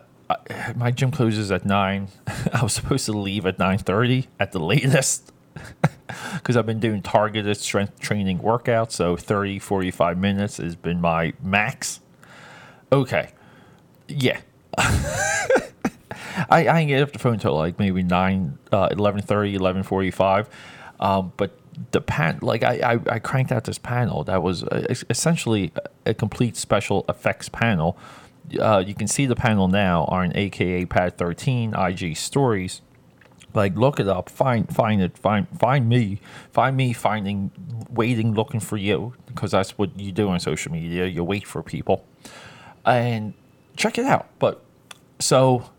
my 0.75 0.91
gym 0.91 1.11
closes 1.11 1.51
at 1.53 1.65
nine. 1.65 2.09
I 2.53 2.63
was 2.63 2.73
supposed 2.73 3.07
to 3.07 3.13
leave 3.13 3.47
at 3.47 3.59
nine 3.59 3.79
thirty 3.79 4.29
at 4.41 4.53
the 4.53 4.59
latest 4.59 5.33
because 6.35 6.57
I've 6.57 6.67
been 6.67 6.81
doing 6.81 7.03
targeted 7.03 7.57
strength 7.57 7.99
training 8.01 8.41
workouts. 8.41 8.93
So 8.93 9.17
30, 9.17 9.59
45 9.59 10.19
minutes 10.19 10.57
has 10.59 10.77
been 10.77 11.01
my 11.01 11.33
max. 11.43 12.01
Okay, 12.93 13.31
yeah. 14.09 14.41
I, 14.79 16.69
I 16.69 16.85
get 16.85 17.03
off 17.03 17.13
the 17.13 17.19
phone 17.19 17.35
until 17.35 17.55
like 17.55 17.79
maybe 17.79 18.03
9, 18.03 18.59
uh, 18.71 18.89
11.30, 18.91 19.59
11.45. 19.59 20.47
Um, 21.01 21.33
but 21.37 21.59
the 21.93 22.01
pan 22.01 22.39
like 22.41 22.63
I, 22.63 22.95
I, 22.95 23.15
I 23.15 23.19
cranked 23.19 23.53
out 23.53 23.65
this 23.65 23.79
panel 23.79 24.25
that 24.25 24.43
was 24.43 24.65
uh, 24.65 24.87
essentially 25.11 25.73
a 26.07 26.15
complete 26.15 26.57
special 26.57 27.05
effects 27.09 27.51
panel 27.51 27.99
uh, 28.59 28.83
you 28.87 28.95
can 28.95 29.09
see 29.09 29.27
the 29.27 29.37
panel 29.37 29.69
now 29.69 30.05
on 30.05 30.33
AKA 30.37 30.87
Pad 30.87 31.19
13 31.19 31.75
IG 31.75 32.17
Stories. 32.17 32.83
Like, 33.55 33.75
look 33.75 33.99
it 33.99 34.07
up, 34.07 34.29
find 34.29 34.69
find 34.75 35.01
it, 35.01 35.17
find 35.17 35.47
find 35.59 35.89
me, 35.89 36.21
find 36.53 36.77
me 36.77 36.93
finding, 36.93 37.51
waiting, 37.89 38.35
looking 38.35 38.61
for 38.61 38.77
you, 38.77 39.15
because 39.27 39.53
that's 39.53 39.79
what 39.79 39.99
you 39.99 40.13
do 40.13 40.29
on 40.29 40.41
social 40.41 40.73
media. 40.73 41.07
You 41.07 41.25
wait 41.25 41.47
for 41.47 41.63
people, 41.63 42.05
and 42.85 43.33
check 43.77 43.97
it 43.97 44.05
out. 44.05 44.29
But 44.39 44.63
so, 45.21 45.71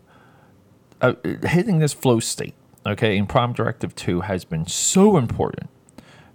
uh, 1.00 1.14
hitting 1.44 1.78
this 1.78 1.92
flow 1.92 2.18
state, 2.18 2.54
Okay, 2.88 3.18
in 3.18 3.26
Prime 3.26 3.52
Directive 3.52 3.94
2 3.94 4.22
has 4.22 4.46
been 4.46 4.66
so 4.66 5.18
important 5.18 5.68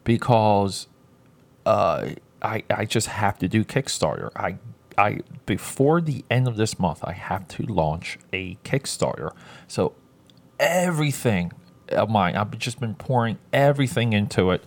because 0.04 0.88
uh, 1.66 2.10
I, 2.44 2.64
I 2.70 2.86
just 2.86 3.08
have 3.08 3.40
to 3.40 3.48
do 3.48 3.64
Kickstarter. 3.64 4.30
I 4.36 4.58
I 4.98 5.20
before 5.46 6.02
the 6.02 6.24
end 6.30 6.48
of 6.48 6.58
this 6.58 6.80
month, 6.80 7.04
I 7.04 7.14
have 7.14 7.48
to 7.50 7.64
launch 7.64 8.18
a 8.32 8.56
Kickstarter. 8.64 9.32
So 9.68 9.94
everything 10.60 11.52
of 11.90 12.10
mine, 12.10 12.36
I've 12.36 12.58
just 12.58 12.80
been 12.80 12.96
pouring 12.96 13.38
everything 13.52 14.14
into 14.14 14.52
it. 14.52 14.64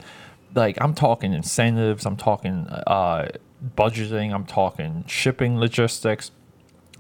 Like 0.55 0.79
I'm 0.81 0.95
talking 0.95 1.33
incentives, 1.33 2.07
I'm 2.07 2.17
talking 2.17 2.67
uh, 2.69 3.29
budgeting, 3.77 4.33
I'm 4.33 4.45
talking 4.45 5.05
shipping 5.07 5.59
logistics. 5.59 6.31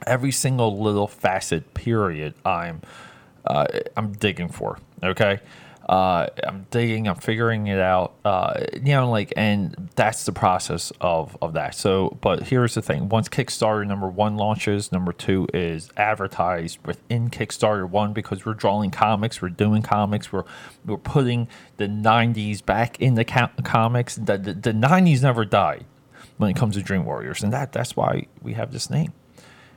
Every 0.07 0.33
single 0.33 0.79
little 0.79 1.07
facet, 1.07 1.73
period, 1.73 2.35
I'm 2.45 2.83
uh, 3.47 3.67
I'm 3.97 4.13
digging 4.13 4.49
for. 4.49 4.79
Okay, 5.03 5.41
uh, 5.89 6.27
I'm 6.45 6.67
digging, 6.71 7.07
I'm 7.07 7.17
figuring 7.17 7.69
it 7.69 7.79
out. 7.79 8.15
Uh, 8.25 8.65
you 8.75 8.93
know, 8.93 9.09
like, 9.09 9.33
and 9.37 9.89
that's 9.95 10.25
the 10.25 10.33
process 10.33 10.93
of 11.01 11.37
of 11.41 11.53
that. 11.53 11.77
So, 11.77 12.19
but 12.21 12.45
here's 12.45 12.75
the 12.75 12.83
thing: 12.83 13.09
once 13.09 13.29
Kickstarter 13.29 13.87
number 13.87 14.09
one 14.09 14.37
launches, 14.37 14.91
number 14.91 15.13
two 15.13 15.47
is 15.55 15.91
advertised 15.97 16.85
within 16.85 17.31
Kickstarter 17.31 17.89
one 17.89 18.13
because 18.13 18.45
we're 18.45 18.55
drawing 18.55 18.91
comics, 18.91 19.41
we're 19.41 19.49
doing 19.49 19.83
comics, 19.83 20.33
we're 20.33 20.45
we're 20.85 20.97
putting 20.97 21.47
the 21.77 21.87
'90s 21.87 22.65
back 22.65 23.01
in 23.01 23.15
the 23.15 23.25
comics. 23.25 24.17
The, 24.17 24.39
the 24.39 24.55
the 24.55 24.73
'90s 24.73 25.23
never 25.23 25.45
died 25.45 25.85
when 26.37 26.51
it 26.51 26.57
comes 26.57 26.75
to 26.75 26.83
Dream 26.83 27.05
Warriors, 27.05 27.45
and 27.45 27.53
that 27.53 27.73
that's 27.73 27.95
why 27.95 28.27
we 28.43 28.55
have 28.55 28.73
this 28.73 28.91
name 28.91 29.13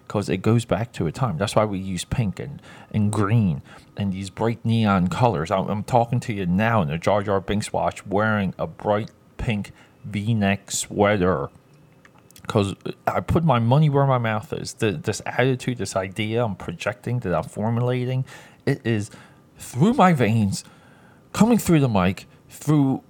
because 0.09 0.27
it 0.27 0.37
goes 0.37 0.65
back 0.65 0.91
to 0.91 1.05
a 1.05 1.11
time. 1.11 1.37
That's 1.37 1.55
why 1.55 1.65
we 1.65 1.77
use 1.77 2.03
pink 2.03 2.39
and, 2.39 2.59
and 2.91 3.11
green 3.11 3.61
and 3.95 4.11
these 4.11 4.31
bright 4.31 4.65
neon 4.65 5.07
colors. 5.07 5.51
I'm, 5.51 5.69
I'm 5.69 5.83
talking 5.83 6.19
to 6.21 6.33
you 6.33 6.47
now 6.47 6.81
in 6.81 6.89
a 6.89 6.97
Jar 6.97 7.21
Jar 7.21 7.39
Binks 7.39 7.71
watch 7.71 8.07
wearing 8.07 8.55
a 8.57 8.65
bright 8.65 9.11
pink 9.37 9.71
v 10.03 10.33
neck 10.33 10.71
sweater 10.71 11.51
because 12.41 12.73
I 13.05 13.19
put 13.19 13.43
my 13.43 13.59
money 13.59 13.87
where 13.87 14.07
my 14.07 14.17
mouth 14.17 14.51
is. 14.51 14.73
The, 14.73 14.93
this 14.93 15.21
attitude, 15.27 15.77
this 15.77 15.95
idea 15.95 16.43
I'm 16.43 16.55
projecting, 16.55 17.19
that 17.19 17.35
I'm 17.35 17.43
formulating, 17.43 18.25
it 18.65 18.81
is 18.83 19.11
through 19.59 19.93
my 19.93 20.13
veins, 20.13 20.63
coming 21.33 21.59
through 21.59 21.81
the 21.81 21.89
mic, 21.89 22.25
through 22.49 23.03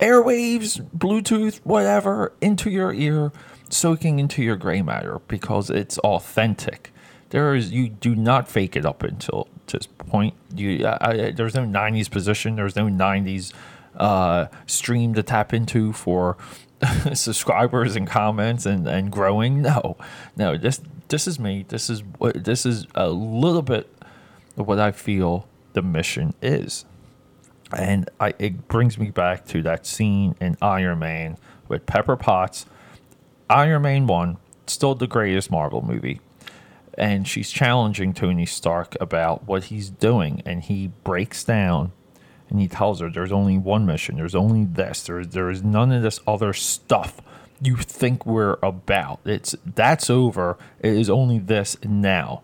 airwaves, 0.00 0.84
Bluetooth, 0.90 1.58
whatever, 1.58 2.32
into 2.40 2.70
your 2.70 2.92
ear 2.92 3.30
soaking 3.70 4.18
into 4.18 4.42
your 4.42 4.56
gray 4.56 4.82
matter 4.82 5.20
because 5.28 5.70
it's 5.70 5.98
authentic. 5.98 6.92
There 7.30 7.54
is 7.54 7.72
you 7.72 7.88
do 7.88 8.14
not 8.14 8.48
fake 8.48 8.76
it 8.76 8.84
up 8.84 9.02
until 9.02 9.48
this 9.66 9.86
point. 9.86 10.34
You 10.54 10.86
I, 10.86 10.98
I, 11.00 11.30
there's 11.30 11.54
no 11.54 11.64
'90s 11.64 12.10
position. 12.10 12.56
There's 12.56 12.76
no 12.76 12.86
'90s 12.86 13.52
uh, 13.96 14.46
stream 14.66 15.14
to 15.14 15.22
tap 15.22 15.52
into 15.52 15.92
for 15.92 16.36
subscribers 17.14 17.96
and 17.96 18.06
comments 18.06 18.66
and, 18.66 18.86
and 18.88 19.10
growing. 19.10 19.62
No, 19.62 19.96
no. 20.36 20.56
This 20.56 20.80
this 21.08 21.26
is 21.26 21.38
me. 21.38 21.64
This 21.68 21.88
is 21.88 22.02
what 22.18 22.44
this 22.44 22.66
is 22.66 22.86
a 22.94 23.08
little 23.08 23.62
bit 23.62 23.92
of 24.56 24.66
what 24.66 24.80
I 24.80 24.90
feel 24.90 25.46
the 25.72 25.82
mission 25.82 26.34
is, 26.42 26.84
and 27.76 28.10
I 28.18 28.34
it 28.38 28.66
brings 28.66 28.98
me 28.98 29.10
back 29.10 29.46
to 29.48 29.62
that 29.62 29.86
scene 29.86 30.34
in 30.40 30.56
Iron 30.60 30.98
Man 30.98 31.36
with 31.68 31.86
Pepper 31.86 32.16
Potts 32.16 32.66
Iron 33.50 33.82
Man 33.82 34.06
1, 34.06 34.36
still 34.66 34.94
the 34.94 35.06
greatest 35.06 35.50
Marvel 35.50 35.82
movie. 35.82 36.20
And 36.94 37.26
she's 37.26 37.50
challenging 37.50 38.14
Tony 38.14 38.46
Stark 38.46 38.96
about 39.00 39.46
what 39.46 39.64
he's 39.64 39.90
doing. 39.90 40.42
And 40.46 40.62
he 40.62 40.92
breaks 41.02 41.42
down 41.44 41.92
and 42.48 42.60
he 42.60 42.68
tells 42.68 43.00
her 43.00 43.10
there's 43.10 43.32
only 43.32 43.58
one 43.58 43.86
mission. 43.86 44.16
There's 44.16 44.34
only 44.34 44.64
this. 44.64 45.02
There, 45.02 45.24
there 45.24 45.50
is 45.50 45.62
none 45.62 45.92
of 45.92 46.02
this 46.02 46.20
other 46.26 46.52
stuff 46.52 47.20
you 47.62 47.76
think 47.76 48.24
we're 48.24 48.56
about. 48.62 49.20
It's 49.24 49.54
that's 49.64 50.10
over. 50.10 50.56
It 50.80 50.94
is 50.94 51.10
only 51.10 51.38
this 51.38 51.76
now. 51.84 52.42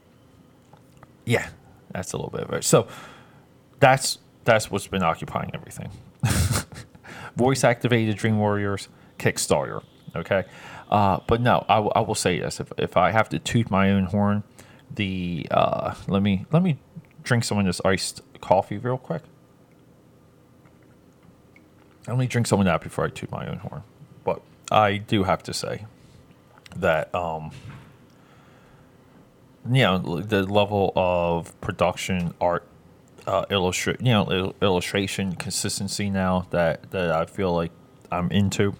Yeah, 1.24 1.48
that's 1.90 2.12
a 2.12 2.16
little 2.16 2.30
bit 2.30 2.42
of 2.42 2.52
it. 2.52 2.64
So 2.64 2.86
that's 3.80 4.18
that's 4.44 4.70
what's 4.70 4.86
been 4.86 5.02
occupying 5.02 5.50
everything. 5.54 5.90
Voice 7.36 7.64
activated 7.64 8.16
Dream 8.16 8.38
Warriors 8.38 8.88
Kickstarter. 9.18 9.82
Okay. 10.14 10.44
Uh, 10.90 11.18
but 11.26 11.40
no, 11.40 11.64
I, 11.68 11.76
w- 11.76 11.92
I 11.94 12.00
will 12.00 12.14
say 12.14 12.38
this: 12.40 12.60
if, 12.60 12.72
if 12.78 12.96
I 12.96 13.10
have 13.10 13.28
to 13.30 13.38
toot 13.38 13.70
my 13.70 13.90
own 13.90 14.04
horn, 14.04 14.44
the 14.94 15.46
uh, 15.50 15.94
let 16.06 16.22
me 16.22 16.46
let 16.52 16.62
me 16.62 16.78
drink 17.22 17.44
some 17.44 17.58
of 17.58 17.66
this 17.66 17.80
iced 17.84 18.22
coffee 18.40 18.78
real 18.78 18.98
quick. 18.98 19.22
Let 22.06 22.18
me 22.18 22.26
drink 22.26 22.46
some 22.46 22.60
of 22.60 22.66
that 22.66 22.80
before 22.82 23.04
I 23.04 23.08
toot 23.08 23.30
my 23.32 23.48
own 23.48 23.58
horn. 23.58 23.82
But 24.22 24.40
I 24.70 24.98
do 24.98 25.24
have 25.24 25.42
to 25.44 25.54
say 25.54 25.86
that 26.76 27.12
um, 27.14 27.50
you 29.68 29.82
know 29.82 30.20
the 30.20 30.44
level 30.44 30.92
of 30.94 31.58
production, 31.60 32.32
art, 32.40 32.64
uh, 33.26 33.44
you 33.50 33.96
know, 34.02 34.30
il- 34.30 34.54
illustration 34.62 35.34
consistency 35.34 36.10
now 36.10 36.46
that 36.50 36.90
that 36.92 37.10
I 37.10 37.26
feel 37.26 37.52
like 37.52 37.72
I'm 38.12 38.30
into. 38.30 38.74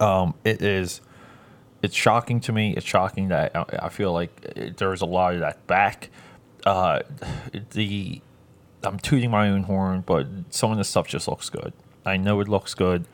Um, 0.00 0.34
it 0.44 0.62
is 0.62 1.00
it's 1.82 1.94
shocking 1.94 2.40
to 2.40 2.52
me. 2.52 2.74
It's 2.76 2.86
shocking 2.86 3.28
that 3.28 3.52
I, 3.54 3.88
feel 3.88 4.12
like 4.12 4.76
there's 4.76 5.00
a 5.00 5.06
lot 5.06 5.34
of 5.34 5.40
that 5.40 5.66
back. 5.66 6.10
Uh, 6.66 7.00
the 7.72 8.20
I'm 8.84 8.98
tooting 8.98 9.30
my 9.30 9.48
own 9.48 9.64
horn, 9.64 10.02
but 10.06 10.26
some 10.50 10.70
of 10.70 10.78
the 10.78 10.84
stuff 10.84 11.06
just 11.08 11.28
looks 11.28 11.48
good. 11.50 11.72
I 12.04 12.16
know 12.16 12.40
it 12.40 12.48
looks 12.48 12.74
good. 12.74 13.06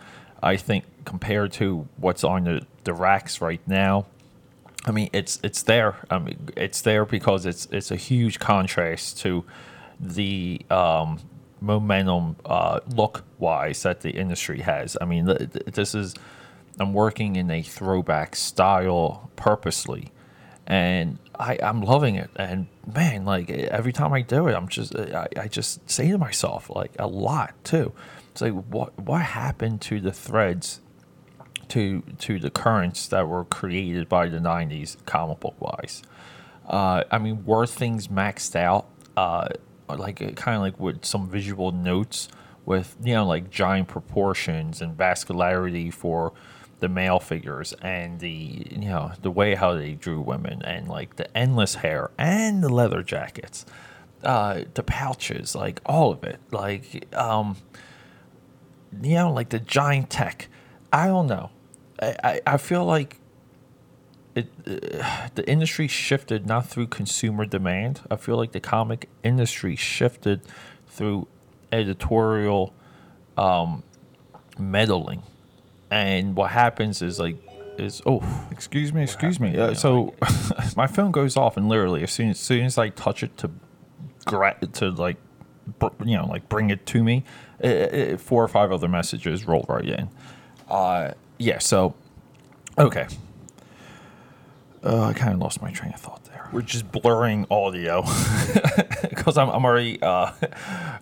I 0.43 0.57
think 0.57 0.85
compared 1.05 1.53
to 1.55 1.89
what's 1.97 2.25
on 2.25 2.45
the, 2.45 2.67
the 2.85 2.93
racks 2.93 3.41
right 3.41 3.61
now, 3.67 4.07
I 4.87 4.91
mean 4.91 5.09
it's 5.13 5.41
it's 5.43 5.63
there. 5.63 5.97
I 6.11 6.19
mean 6.19 6.51
it's 6.57 6.83
there 6.83 7.05
because 7.05 7.47
it's 7.47 7.67
it's 7.71 7.91
a 7.91 7.97
huge 7.97 8.39
contrast 8.39 9.19
to 9.21 9.45
the 9.99 10.61
um, 10.71 11.21
momentum 11.61 12.37
uh, 12.45 12.81
look 12.95 13.25
wise 13.39 13.83
that 13.83 14.01
the 14.03 14.11
industry 14.11 14.61
has. 14.61 14.97
I 15.01 15.07
mean 15.07 15.25
this 15.67 15.95
is 15.95 16.15
I'm 16.79 16.93
working 16.93 17.37
in 17.37 17.51
a 17.51 17.63
throwback 17.63 18.37
style 18.37 19.31
purposely, 19.37 20.13
and 20.67 21.19
I, 21.39 21.59
I'm 21.63 21.83
loving 21.83 22.17
it. 22.17 22.31
And 22.37 22.67
man, 22.93 23.25
like 23.25 23.51
every 23.51 23.93
time 23.93 24.13
I 24.13 24.23
do 24.23 24.49
it, 24.49 24.55
I'm 24.55 24.69
just 24.69 24.95
I, 24.97 25.29
I 25.37 25.49
just 25.49 25.89
say 25.89 26.11
to 26.11 26.19
myself 26.19 26.71
like 26.71 26.93
a 26.99 27.07
lot 27.07 27.55
too. 27.65 27.93
It's 28.33 28.41
like 28.41 28.53
what 28.53 28.99
what 28.99 29.23
happened 29.23 29.81
to 29.83 30.01
the 30.01 30.13
threads, 30.13 30.81
to 31.69 32.03
to 32.19 32.39
the 32.39 32.51
currents 32.51 33.07
that 33.09 33.29
were 33.29 33.45
created 33.45 34.09
by 34.09 34.29
the 34.29 34.39
'90s 34.39 34.97
comic 35.07 35.41
book 35.41 35.61
wise. 35.61 36.03
Uh, 36.67 37.05
I 37.11 37.19
mean, 37.19 37.45
were 37.45 37.67
things 37.67 38.09
maxed 38.09 38.57
out? 38.57 38.89
Uh, 39.17 39.49
like 39.89 40.17
kind 40.37 40.57
of 40.57 40.63
like 40.63 40.81
with 40.81 41.05
some 41.05 41.29
visual 41.29 41.71
notes 41.71 42.29
with 42.67 42.97
you 43.03 43.15
know 43.15 43.27
like 43.27 43.51
giant 43.51 43.89
proportions 43.89 44.81
and 44.81 44.97
vascularity 44.97 45.93
for 45.93 46.33
the 46.85 46.89
male 46.91 47.19
figures 47.19 47.73
and 47.81 48.21
the 48.21 48.67
you 48.71 48.91
know 48.91 49.11
the 49.23 49.31
way 49.31 49.55
how 49.55 49.73
they 49.73 49.93
drew 49.93 50.21
women 50.21 50.61
and 50.65 50.87
like 50.87 51.17
the 51.17 51.35
endless 51.35 51.77
hair 51.77 52.11
and 52.19 52.63
the 52.63 52.69
leather 52.69 53.03
jackets 53.03 53.65
uh 54.23 54.61
the 54.75 54.83
pouches 54.83 55.55
like 55.55 55.81
all 55.87 56.13
of 56.13 56.23
it. 56.25 56.39
Like 56.51 57.07
um 57.15 57.57
you 59.03 59.15
know 59.15 59.33
like 59.33 59.49
the 59.49 59.61
giant 59.61 60.11
tech. 60.11 60.49
I 60.93 61.07
don't 61.07 61.27
know. 61.27 61.49
I 62.03 62.17
i, 62.23 62.41
I 62.47 62.57
feel 62.59 62.85
like 62.85 63.17
it 64.35 64.51
uh, 64.67 65.29
the 65.37 65.49
industry 65.49 65.89
shifted 65.89 66.47
not 66.47 66.67
through 66.69 66.89
consumer 66.89 67.47
demand. 67.47 68.03
I 68.11 68.17
feel 68.17 68.37
like 68.37 68.53
the 68.53 68.61
comic 68.61 69.09
industry 69.23 69.75
shifted 69.75 70.43
through 70.87 71.29
editorial 71.73 72.75
um 73.39 73.83
meddling 74.59 75.23
and 75.91 76.37
what 76.37 76.51
happens 76.51 77.03
is 77.03 77.19
like 77.19 77.37
is 77.79 78.01
oh 78.07 78.23
excuse 78.51 78.93
me 78.93 79.03
excuse 79.03 79.41
me. 79.41 79.57
uh, 79.59 79.75
so 79.75 80.15
my 80.77 80.87
phone 80.87 81.11
goes 81.11 81.37
off 81.37 81.57
and 81.57 81.69
literally 81.69 82.03
as 82.03 82.13
soon 82.13 82.31
as, 82.31 82.39
soon 82.39 82.65
as 82.65 82.79
i 82.79 82.89
touch 82.89 83.23
it 83.23 83.37
to 83.37 83.51
gra- 84.25 84.57
to 84.73 84.91
like 84.91 85.17
you 86.05 86.17
know 86.17 86.27
like 86.27 86.49
bring 86.49 86.71
it 86.71 86.85
to 86.87 87.03
me 87.03 87.25
it, 87.61 87.71
it, 87.95 88.21
four 88.21 88.43
or 88.45 88.49
five 88.49 88.71
other 88.73 88.89
messages 88.89 89.47
roll 89.47 89.65
right 89.69 89.87
in. 89.87 90.09
Uh 90.69 91.13
yeah 91.39 91.59
so 91.59 91.95
okay. 92.79 93.07
Uh, 94.83 95.05
i 95.07 95.13
kind 95.13 95.33
of 95.33 95.39
lost 95.41 95.63
my 95.63 95.71
train 95.71 95.93
of 95.93 96.01
thought 96.01 96.24
we're 96.55 96.63
just 96.63 96.91
blurring 96.93 97.47
audio 97.51 98.03
because 99.11 99.37
I'm, 99.37 99.51
I'm 99.51 99.65
already 99.65 100.01
uh, 100.01 100.31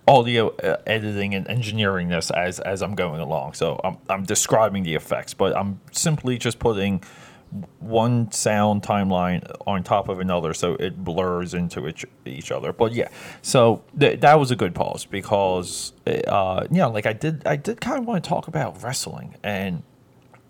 audio 0.07 0.49
uh, 0.57 0.77
editing 0.87 1.35
and 1.35 1.47
engineering 1.47 2.09
this 2.09 2.31
as 2.31 2.59
as 2.59 2.81
I'm 2.81 2.95
going 2.95 3.21
along. 3.21 3.53
So 3.53 3.79
I'm 3.83 3.97
I'm 4.09 4.23
describing 4.23 4.83
the 4.83 4.95
effects, 4.95 5.33
but 5.33 5.55
I'm 5.55 5.79
simply 5.91 6.37
just 6.37 6.57
putting 6.59 7.03
one 7.79 8.31
sound 8.31 8.81
timeline 8.81 9.45
on 9.67 9.83
top 9.83 10.09
of 10.09 10.19
another, 10.19 10.55
so 10.55 10.73
it 10.75 11.03
blurs 11.03 11.53
into 11.53 11.87
each, 11.87 12.03
each 12.25 12.51
other. 12.51 12.73
But 12.73 12.93
yeah, 12.93 13.09
so 13.43 13.83
th- 13.99 14.21
that 14.21 14.39
was 14.39 14.49
a 14.49 14.55
good 14.55 14.73
pause 14.73 15.05
because 15.05 15.93
uh, 16.07 16.65
you 16.71 16.77
know, 16.77 16.89
like 16.89 17.05
I 17.05 17.13
did, 17.13 17.45
I 17.45 17.57
did 17.57 17.79
kind 17.79 17.99
of 17.99 18.05
want 18.05 18.23
to 18.23 18.27
talk 18.27 18.47
about 18.47 18.81
wrestling 18.81 19.35
and 19.43 19.83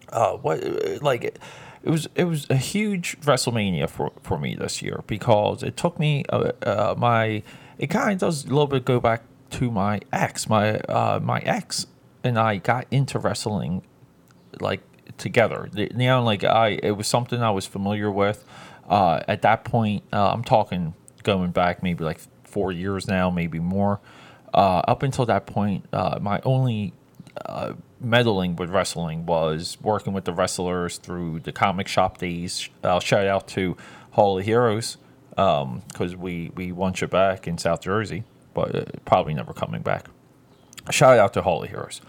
uh, 0.10 0.34
what 0.38 0.64
like. 1.02 1.38
It, 1.84 1.90
was 1.90 2.08
it 2.16 2.24
was 2.24 2.50
a 2.50 2.56
huge 2.56 3.20
WrestleMania 3.22 3.90
for, 3.90 4.12
for 4.22 4.38
me 4.38 4.56
this 4.56 4.82
year 4.82 5.04
because 5.06 5.64
it 5.64 5.76
took 5.76 6.00
me 6.00 6.24
uh, 6.30 6.54
uh, 6.62 6.96
my 6.98 7.44
it 7.78 7.88
kind 7.88 8.14
of 8.14 8.20
does 8.20 8.46
a 8.46 8.48
little 8.48 8.68
bit 8.68 8.86
go 8.86 9.00
back 9.00 9.24
to 9.52 9.70
my 9.70 10.00
ex 10.12 10.48
my 10.48 10.80
uh, 10.80 11.20
my 11.22 11.40
ex 11.40 11.88
and 12.24 12.40
I 12.40 12.58
got 12.58 12.88
into 12.90 13.20
wrestling 13.20 13.84
like 14.60 14.82
together. 15.18 15.70
You 15.74 15.90
know, 15.94 16.24
like 16.24 16.44
I, 16.44 16.80
it 16.82 16.92
was 16.92 17.08
something 17.08 17.42
I 17.42 17.52
was 17.52 17.66
familiar 17.66 18.12
with. 18.12 18.44
Uh, 18.88 19.22
at 19.28 19.42
that 19.44 19.64
point, 19.64 20.04
uh, 20.12 20.32
I'm 20.32 20.44
talking 20.44 20.94
going 21.24 21.52
back 21.52 21.84
maybe 21.84 22.04
like 22.04 22.20
four 22.44 22.72
years 22.72 23.08
now, 23.08 23.30
maybe 23.30 23.60
more. 23.60 24.00
Uh, 24.54 24.82
up 24.88 25.04
until 25.04 25.26
that 25.26 25.46
point, 25.46 25.86
uh, 25.94 26.20
my 26.22 26.40
only 26.44 26.94
uh, 27.46 27.74
meddling 28.00 28.56
with 28.56 28.70
wrestling 28.70 29.26
was 29.26 29.78
working 29.82 30.14
with 30.14 30.26
the 30.26 30.34
wrestlers 30.34 30.98
through 30.98 31.40
the 31.40 31.52
comic 31.52 31.88
shop 31.88 32.18
days. 32.18 32.70
I'll 32.84 33.00
shout 33.00 33.28
out 33.28 33.48
to 33.50 33.76
Hall 34.12 34.38
of 34.38 34.46
Heroes 34.46 34.98
because 35.30 35.64
um, 36.14 36.20
we 36.20 36.52
we 36.56 36.72
won 36.72 36.94
it 36.96 37.10
back 37.10 37.48
in 37.48 37.58
South 37.58 37.82
Jersey, 37.82 38.24
but 38.54 38.76
uh, 38.76 38.86
probably 39.06 39.34
never 39.34 39.54
coming 39.54 39.82
back. 39.82 40.08
Shout 40.92 41.18
out 41.18 41.34
to 41.34 41.42
Hall 41.42 41.64
of 41.64 41.70
Heroes, 41.70 42.02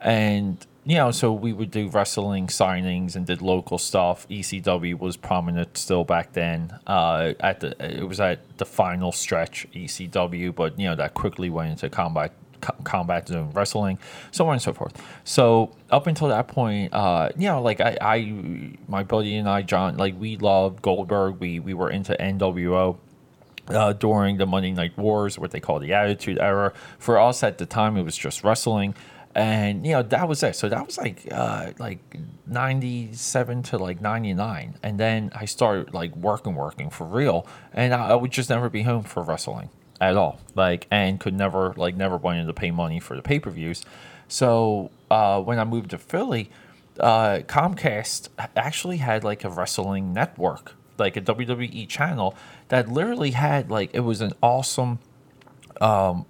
and 0.00 0.64
you 0.84 0.96
know, 0.96 1.10
so 1.10 1.32
we 1.32 1.52
would 1.52 1.70
do 1.70 1.88
wrestling 1.88 2.46
signings 2.46 3.14
and 3.14 3.26
did 3.26 3.42
local 3.42 3.78
stuff. 3.78 4.26
ECW 4.28 4.98
was 4.98 5.16
prominent 5.16 5.76
still 5.76 6.02
back 6.04 6.32
then. 6.32 6.78
Uh, 6.86 7.34
at 7.40 7.60
the 7.60 7.76
it 8.00 8.08
was 8.08 8.20
at 8.20 8.58
the 8.58 8.66
final 8.66 9.12
stretch 9.12 9.66
ECW, 9.72 10.54
but 10.54 10.78
you 10.78 10.88
know 10.88 10.96
that 10.96 11.14
quickly 11.14 11.48
went 11.50 11.70
into 11.70 11.88
combat 11.88 12.32
combat 12.84 13.28
zone 13.28 13.50
wrestling, 13.52 13.98
so 14.30 14.46
on 14.46 14.54
and 14.54 14.62
so 14.62 14.72
forth. 14.72 15.00
So 15.24 15.76
up 15.90 16.06
until 16.06 16.28
that 16.28 16.48
point, 16.48 16.92
uh, 16.92 17.30
you 17.36 17.48
know, 17.48 17.62
like 17.62 17.80
I, 17.80 17.96
I, 18.00 18.72
my 18.88 19.02
buddy 19.02 19.36
and 19.36 19.48
I, 19.48 19.62
John, 19.62 19.96
like 19.96 20.18
we 20.18 20.36
loved 20.36 20.82
Goldberg. 20.82 21.38
We 21.38 21.60
we 21.60 21.74
were 21.74 21.90
into 21.90 22.16
NWO. 22.18 22.98
Uh, 23.68 23.92
during 23.92 24.38
the 24.38 24.46
Monday 24.46 24.72
Night 24.72 24.96
Wars, 24.96 25.38
what 25.38 25.50
they 25.50 25.60
call 25.60 25.78
the 25.78 25.92
Attitude 25.92 26.38
Era. 26.38 26.72
For 26.98 27.18
us 27.18 27.42
at 27.42 27.58
the 27.58 27.66
time, 27.66 27.98
it 27.98 28.02
was 28.02 28.16
just 28.16 28.42
wrestling 28.42 28.94
and 29.34 29.86
you 29.86 29.92
know 29.92 30.02
that 30.02 30.28
was 30.28 30.42
it 30.42 30.56
so 30.56 30.68
that 30.68 30.84
was 30.84 30.98
like 30.98 31.28
uh 31.30 31.70
like 31.78 32.00
97 32.46 33.62
to 33.62 33.78
like 33.78 34.00
99 34.00 34.76
and 34.82 34.98
then 34.98 35.30
i 35.34 35.44
started 35.44 35.94
like 35.94 36.14
working 36.16 36.54
working 36.54 36.90
for 36.90 37.06
real 37.06 37.46
and 37.72 37.94
I, 37.94 38.08
I, 38.08 38.14
would 38.14 38.32
just 38.32 38.50
never 38.50 38.68
be 38.68 38.82
home 38.82 39.04
for 39.04 39.22
wrestling 39.22 39.70
at 40.00 40.16
all 40.16 40.38
like 40.54 40.86
and 40.90 41.18
could 41.20 41.34
never 41.34 41.72
like 41.76 41.96
never 41.96 42.16
wanted 42.16 42.46
to 42.46 42.52
pay 42.52 42.70
money 42.70 43.00
for 43.00 43.16
the 43.16 43.22
pay-per-views 43.22 43.82
so 44.28 44.90
uh 45.10 45.40
when 45.40 45.58
i 45.58 45.64
moved 45.64 45.90
to 45.90 45.98
philly 45.98 46.50
uh 47.00 47.38
comcast 47.46 48.28
actually 48.56 48.98
had 48.98 49.24
like 49.24 49.44
a 49.44 49.50
wrestling 49.50 50.12
network 50.12 50.74
like 50.98 51.16
a 51.16 51.20
wwe 51.20 51.88
channel 51.88 52.34
that 52.68 52.88
literally 52.88 53.32
had 53.32 53.70
like 53.70 53.90
it 53.92 54.00
was 54.00 54.20
an 54.20 54.32
awesome 54.42 54.98
um 55.80 56.24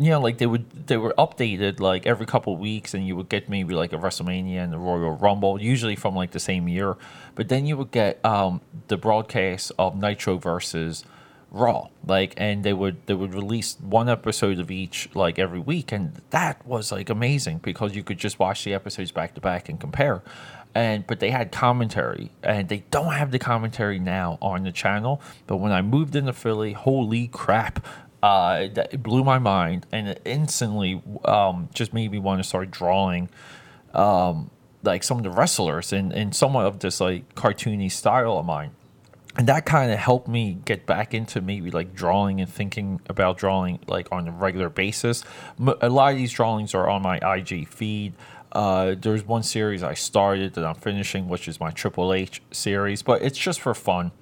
you 0.00 0.08
know, 0.08 0.20
like 0.20 0.38
they 0.38 0.46
would 0.46 0.86
they 0.86 0.96
were 0.96 1.12
updated 1.18 1.78
like 1.78 2.06
every 2.06 2.24
couple 2.24 2.56
weeks, 2.56 2.94
and 2.94 3.06
you 3.06 3.14
would 3.16 3.28
get 3.28 3.50
maybe 3.50 3.74
like 3.74 3.92
a 3.92 3.98
WrestleMania 3.98 4.64
and 4.64 4.72
the 4.72 4.78
Royal 4.78 5.10
Rumble, 5.10 5.60
usually 5.60 5.94
from 5.94 6.16
like 6.16 6.30
the 6.30 6.40
same 6.40 6.68
year. 6.68 6.96
But 7.34 7.50
then 7.50 7.66
you 7.66 7.76
would 7.76 7.90
get 7.90 8.24
um, 8.24 8.62
the 8.88 8.96
broadcast 8.96 9.72
of 9.78 10.00
Nitro 10.00 10.38
versus 10.38 11.04
Raw, 11.50 11.88
like, 12.06 12.34
and 12.36 12.64
they 12.64 12.72
would 12.72 13.06
they 13.06 13.14
would 13.14 13.34
release 13.34 13.76
one 13.80 14.08
episode 14.08 14.58
of 14.58 14.70
each 14.70 15.08
like 15.14 15.38
every 15.38 15.58
week, 15.58 15.92
and 15.92 16.20
that 16.30 16.64
was 16.66 16.92
like 16.92 17.10
amazing 17.10 17.58
because 17.58 17.94
you 17.94 18.02
could 18.02 18.18
just 18.18 18.38
watch 18.38 18.64
the 18.64 18.74
episodes 18.74 19.10
back 19.10 19.34
to 19.34 19.40
back 19.40 19.68
and 19.68 19.80
compare. 19.80 20.22
And 20.74 21.06
but 21.06 21.18
they 21.18 21.30
had 21.30 21.50
commentary, 21.50 22.30
and 22.42 22.68
they 22.68 22.84
don't 22.90 23.12
have 23.14 23.32
the 23.32 23.38
commentary 23.38 23.98
now 23.98 24.38
on 24.40 24.62
the 24.62 24.72
channel. 24.72 25.20
But 25.46 25.56
when 25.56 25.72
I 25.72 25.82
moved 25.82 26.14
into 26.14 26.32
Philly, 26.32 26.72
holy 26.72 27.26
crap! 27.28 27.84
uh, 28.22 28.68
that 28.74 29.02
blew 29.02 29.24
my 29.24 29.38
mind, 29.38 29.86
and 29.92 30.08
it 30.08 30.22
instantly 30.24 31.02
um, 31.24 31.68
just 31.74 31.92
made 31.92 32.10
me 32.12 32.18
want 32.18 32.42
to 32.42 32.48
start 32.48 32.70
drawing 32.70 33.28
um, 33.94 34.50
like 34.82 35.02
some 35.02 35.18
of 35.18 35.24
the 35.24 35.30
wrestlers 35.30 35.92
in, 35.92 36.12
in 36.12 36.32
somewhat 36.32 36.66
of 36.66 36.78
this 36.80 37.00
like 37.00 37.34
cartoony 37.34 37.90
style 37.90 38.38
of 38.38 38.46
mine. 38.46 38.72
And 39.40 39.48
that 39.48 39.64
kind 39.64 39.90
of 39.90 39.98
helped 39.98 40.28
me 40.28 40.58
get 40.66 40.84
back 40.84 41.14
into 41.14 41.40
maybe 41.40 41.70
like 41.70 41.94
drawing 41.94 42.42
and 42.42 42.52
thinking 42.52 43.00
about 43.06 43.38
drawing 43.38 43.78
like 43.86 44.06
on 44.12 44.28
a 44.28 44.32
regular 44.32 44.68
basis. 44.68 45.24
A 45.80 45.88
lot 45.88 46.12
of 46.12 46.18
these 46.18 46.30
drawings 46.30 46.74
are 46.74 46.90
on 46.90 47.00
my 47.00 47.16
IG 47.36 47.66
feed. 47.66 48.12
Uh, 48.52 48.96
there's 49.00 49.24
one 49.24 49.42
series 49.42 49.82
I 49.82 49.94
started 49.94 50.52
that 50.52 50.64
I'm 50.66 50.74
finishing, 50.74 51.26
which 51.26 51.48
is 51.48 51.58
my 51.58 51.70
Triple 51.70 52.12
H 52.12 52.42
series, 52.50 53.00
but 53.00 53.22
it's 53.22 53.38
just 53.38 53.62
for 53.62 53.72
fun 53.72 54.12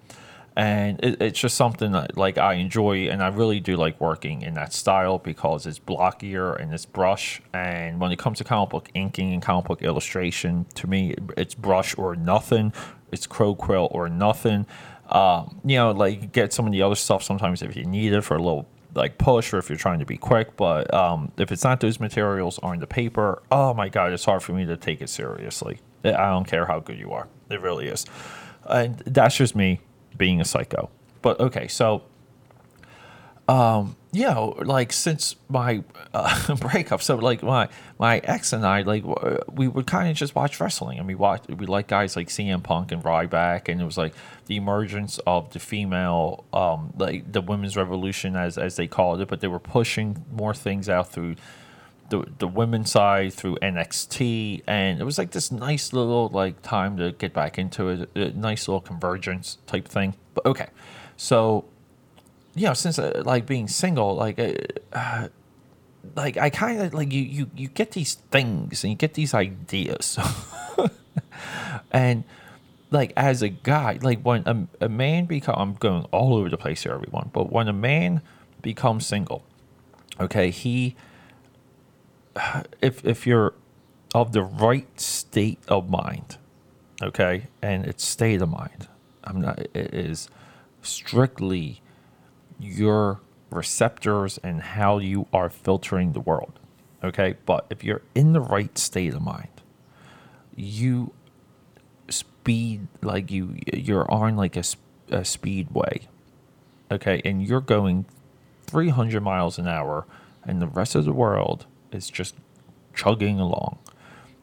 and 0.58 0.98
it, 1.04 1.22
it's 1.22 1.38
just 1.38 1.56
something 1.56 1.92
that 1.92 2.16
like 2.16 2.36
I 2.36 2.54
enjoy, 2.54 3.08
and 3.08 3.22
I 3.22 3.28
really 3.28 3.60
do 3.60 3.76
like 3.76 4.00
working 4.00 4.42
in 4.42 4.54
that 4.54 4.72
style 4.72 5.18
because 5.18 5.66
it's 5.66 5.78
blockier 5.78 6.60
and 6.60 6.74
it's 6.74 6.84
brush. 6.84 7.40
And 7.54 8.00
when 8.00 8.10
it 8.10 8.18
comes 8.18 8.38
to 8.38 8.44
comic 8.44 8.70
book 8.70 8.90
inking 8.92 9.32
and 9.32 9.40
comic 9.40 9.66
book 9.66 9.82
illustration, 9.82 10.66
to 10.74 10.88
me, 10.88 11.14
it's 11.36 11.54
brush 11.54 11.96
or 11.96 12.16
nothing. 12.16 12.72
It's 13.12 13.24
crow 13.24 13.54
quill 13.54 13.86
or 13.92 14.08
nothing. 14.08 14.66
Um, 15.08 15.60
you 15.64 15.76
know, 15.76 15.92
like 15.92 16.32
get 16.32 16.52
some 16.52 16.66
of 16.66 16.72
the 16.72 16.82
other 16.82 16.94
stuff 16.94 17.22
sometimes 17.22 17.62
if 17.62 17.76
you 17.76 17.84
need 17.84 18.12
it 18.12 18.22
for 18.22 18.34
a 18.36 18.42
little 18.42 18.66
like 18.94 19.18
push 19.18 19.52
or 19.52 19.58
if 19.58 19.68
you're 19.68 19.78
trying 19.78 20.00
to 20.00 20.06
be 20.06 20.16
quick. 20.16 20.56
But 20.56 20.92
um, 20.92 21.32
if 21.38 21.50
it's 21.52 21.64
not 21.64 21.80
those 21.80 22.00
materials 22.00 22.58
on 22.60 22.78
the 22.78 22.86
paper, 22.86 23.42
oh 23.50 23.74
my 23.74 23.88
god, 23.88 24.12
it's 24.12 24.24
hard 24.24 24.42
for 24.42 24.52
me 24.52 24.66
to 24.66 24.76
take 24.76 25.00
it 25.00 25.08
seriously. 25.08 25.80
I 26.04 26.30
don't 26.30 26.46
care 26.46 26.66
how 26.66 26.80
good 26.80 26.98
you 26.98 27.12
are. 27.12 27.28
It 27.50 27.60
really 27.60 27.88
is. 27.88 28.06
And 28.68 28.98
that's 28.98 29.36
just 29.36 29.56
me 29.56 29.80
being 30.16 30.40
a 30.40 30.44
psycho. 30.44 30.90
But 31.22 31.40
okay, 31.40 31.68
so 31.68 32.02
um, 33.48 33.96
know, 34.24 34.56
like 34.62 34.92
since 34.92 35.36
my 35.48 35.82
uh, 36.14 36.54
breakup, 36.60 37.02
so 37.02 37.16
like 37.16 37.42
my 37.42 37.68
my 37.98 38.18
ex 38.18 38.52
and 38.52 38.64
I, 38.64 38.82
like 38.82 39.04
we 39.50 39.68
would 39.68 39.86
kind 39.86 40.10
of 40.10 40.16
just 40.16 40.34
watch 40.34 40.60
wrestling, 40.60 40.98
and 40.98 41.06
we 41.06 41.14
watch 41.14 41.46
we 41.48 41.66
like 41.66 41.88
guys 41.88 42.16
like 42.16 42.28
CM 42.28 42.62
Punk 42.62 42.92
and 42.92 43.02
Ryback, 43.02 43.68
and 43.68 43.80
it 43.80 43.84
was 43.84 43.98
like 43.98 44.14
the 44.46 44.56
emergence 44.56 45.18
of 45.26 45.52
the 45.52 45.58
female, 45.58 46.44
um, 46.52 46.92
like 46.96 47.30
the 47.30 47.40
women's 47.40 47.76
revolution 47.76 48.36
as 48.36 48.56
as 48.56 48.76
they 48.76 48.86
called 48.86 49.20
it, 49.20 49.28
but 49.28 49.40
they 49.40 49.48
were 49.48 49.58
pushing 49.58 50.24
more 50.32 50.54
things 50.54 50.88
out 50.88 51.10
through 51.12 51.36
the 52.08 52.24
the 52.38 52.48
women's 52.48 52.90
side 52.90 53.32
through 53.32 53.56
NXT, 53.56 54.62
and 54.66 55.00
it 55.00 55.04
was 55.04 55.18
like 55.18 55.32
this 55.32 55.52
nice 55.52 55.92
little 55.92 56.28
like 56.28 56.62
time 56.62 56.96
to 56.96 57.12
get 57.12 57.32
back 57.32 57.58
into 57.58 57.88
it, 57.88 58.10
a 58.14 58.30
nice 58.30 58.68
little 58.68 58.80
convergence 58.80 59.58
type 59.66 59.86
thing. 59.86 60.14
But 60.34 60.46
okay, 60.46 60.68
so 61.16 61.66
you 62.58 62.66
know, 62.66 62.74
since 62.74 62.98
uh, 62.98 63.22
like 63.24 63.46
being 63.46 63.68
single, 63.68 64.14
like. 64.14 64.38
Uh, 64.38 64.52
uh 64.92 65.28
like 66.16 66.36
I 66.36 66.50
kind 66.50 66.80
of 66.80 66.94
like 66.94 67.12
you, 67.12 67.22
you 67.22 67.50
you 67.54 67.68
get 67.68 67.92
these 67.92 68.14
things 68.14 68.82
and 68.82 68.90
you 68.92 68.96
get 68.96 69.14
these 69.14 69.34
ideas, 69.34 70.18
and 71.90 72.24
like 72.90 73.12
as 73.16 73.42
a 73.42 73.48
guy, 73.48 73.98
like 74.00 74.22
when 74.22 74.42
a, 74.46 74.84
a 74.84 74.88
man 74.88 75.26
become 75.26 75.54
I'm 75.58 75.74
going 75.74 76.04
all 76.04 76.34
over 76.34 76.48
the 76.48 76.56
place 76.56 76.82
here, 76.82 76.92
everyone. 76.92 77.30
But 77.32 77.52
when 77.52 77.68
a 77.68 77.72
man 77.72 78.22
becomes 78.62 79.06
single, 79.06 79.44
okay, 80.20 80.50
he 80.50 80.96
if 82.80 83.04
if 83.04 83.26
you're 83.26 83.54
of 84.14 84.32
the 84.32 84.42
right 84.42 85.00
state 85.00 85.60
of 85.68 85.90
mind, 85.90 86.38
okay, 87.02 87.48
and 87.60 87.84
it's 87.84 88.04
state 88.04 88.40
of 88.40 88.48
mind, 88.48 88.88
I'm 89.24 89.40
not. 89.40 89.58
It 89.58 89.94
is 89.94 90.28
strictly 90.82 91.82
your 92.58 93.20
receptors 93.50 94.38
and 94.38 94.60
how 94.60 94.98
you 94.98 95.26
are 95.32 95.48
filtering 95.48 96.12
the 96.12 96.20
world, 96.20 96.58
okay. 97.02 97.36
But 97.46 97.66
if 97.70 97.84
you're 97.84 98.02
in 98.14 98.32
the 98.32 98.40
right 98.40 98.76
state 98.76 99.14
of 99.14 99.22
mind, 99.22 99.48
you 100.54 101.12
speed 102.08 102.88
like 103.02 103.30
you 103.30 103.56
you're 103.72 104.10
on 104.10 104.36
like 104.36 104.56
a, 104.56 104.64
a 105.10 105.24
speedway, 105.24 106.08
okay, 106.90 107.20
and 107.24 107.46
you're 107.46 107.60
going 107.60 108.06
300 108.66 109.22
miles 109.22 109.58
an 109.58 109.66
hour, 109.66 110.06
and 110.44 110.60
the 110.60 110.66
rest 110.66 110.94
of 110.94 111.04
the 111.04 111.12
world 111.12 111.66
is 111.92 112.10
just 112.10 112.34
chugging 112.94 113.38
along. 113.38 113.78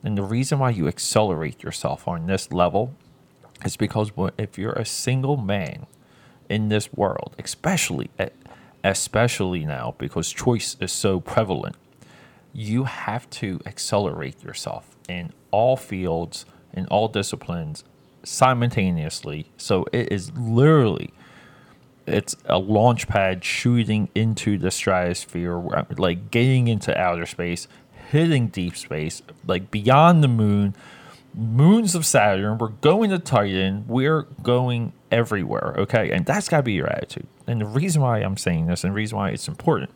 And 0.03 0.17
the 0.17 0.23
reason 0.23 0.59
why 0.59 0.69
you 0.69 0.87
accelerate 0.87 1.63
yourself 1.63 2.07
on 2.07 2.27
this 2.27 2.51
level 2.51 2.93
is 3.65 3.75
because 3.75 4.11
if 4.37 4.57
you're 4.57 4.73
a 4.73 4.85
single 4.85 5.37
man 5.37 5.87
in 6.49 6.69
this 6.69 6.91
world, 6.93 7.35
especially 7.39 8.09
eh, 8.19 8.29
especially 8.83 9.65
now 9.65 9.95
because 9.97 10.31
choice 10.31 10.77
is 10.79 10.91
so 10.91 11.19
prevalent, 11.19 11.75
you 12.53 12.83
have 12.83 13.29
to 13.31 13.59
accelerate 13.65 14.43
yourself 14.43 14.95
in 15.09 15.31
all 15.51 15.75
fields, 15.75 16.45
in 16.73 16.85
all 16.87 17.07
disciplines, 17.07 17.83
simultaneously. 18.23 19.51
So 19.57 19.85
it 19.91 20.11
is 20.11 20.31
literally 20.33 21.13
it's 22.07 22.35
a 22.45 22.59
launch 22.59 23.07
pad 23.07 23.43
shooting 23.43 24.09
into 24.13 24.57
the 24.57 24.69
stratosphere, 24.71 25.57
like 25.97 26.29
getting 26.29 26.67
into 26.67 26.95
outer 26.97 27.25
space, 27.25 27.67
hitting 28.11 28.47
deep 28.47 28.75
space, 28.75 29.21
like 29.47 29.71
beyond 29.71 30.23
the 30.23 30.27
moon, 30.27 30.75
moons 31.33 31.95
of 31.95 32.05
Saturn. 32.05 32.57
We're 32.57 32.69
going 32.69 33.09
to 33.09 33.19
Titan. 33.19 33.85
We're 33.87 34.23
going 34.43 34.93
everywhere. 35.11 35.75
Okay. 35.77 36.11
And 36.11 36.25
that's 36.25 36.49
got 36.49 36.57
to 36.57 36.63
be 36.63 36.73
your 36.73 36.87
attitude. 36.87 37.27
And 37.47 37.61
the 37.61 37.65
reason 37.65 38.01
why 38.01 38.19
I'm 38.19 38.37
saying 38.37 38.67
this 38.67 38.83
and 38.83 38.91
the 38.91 38.95
reason 38.95 39.17
why 39.17 39.29
it's 39.29 39.47
important 39.47 39.91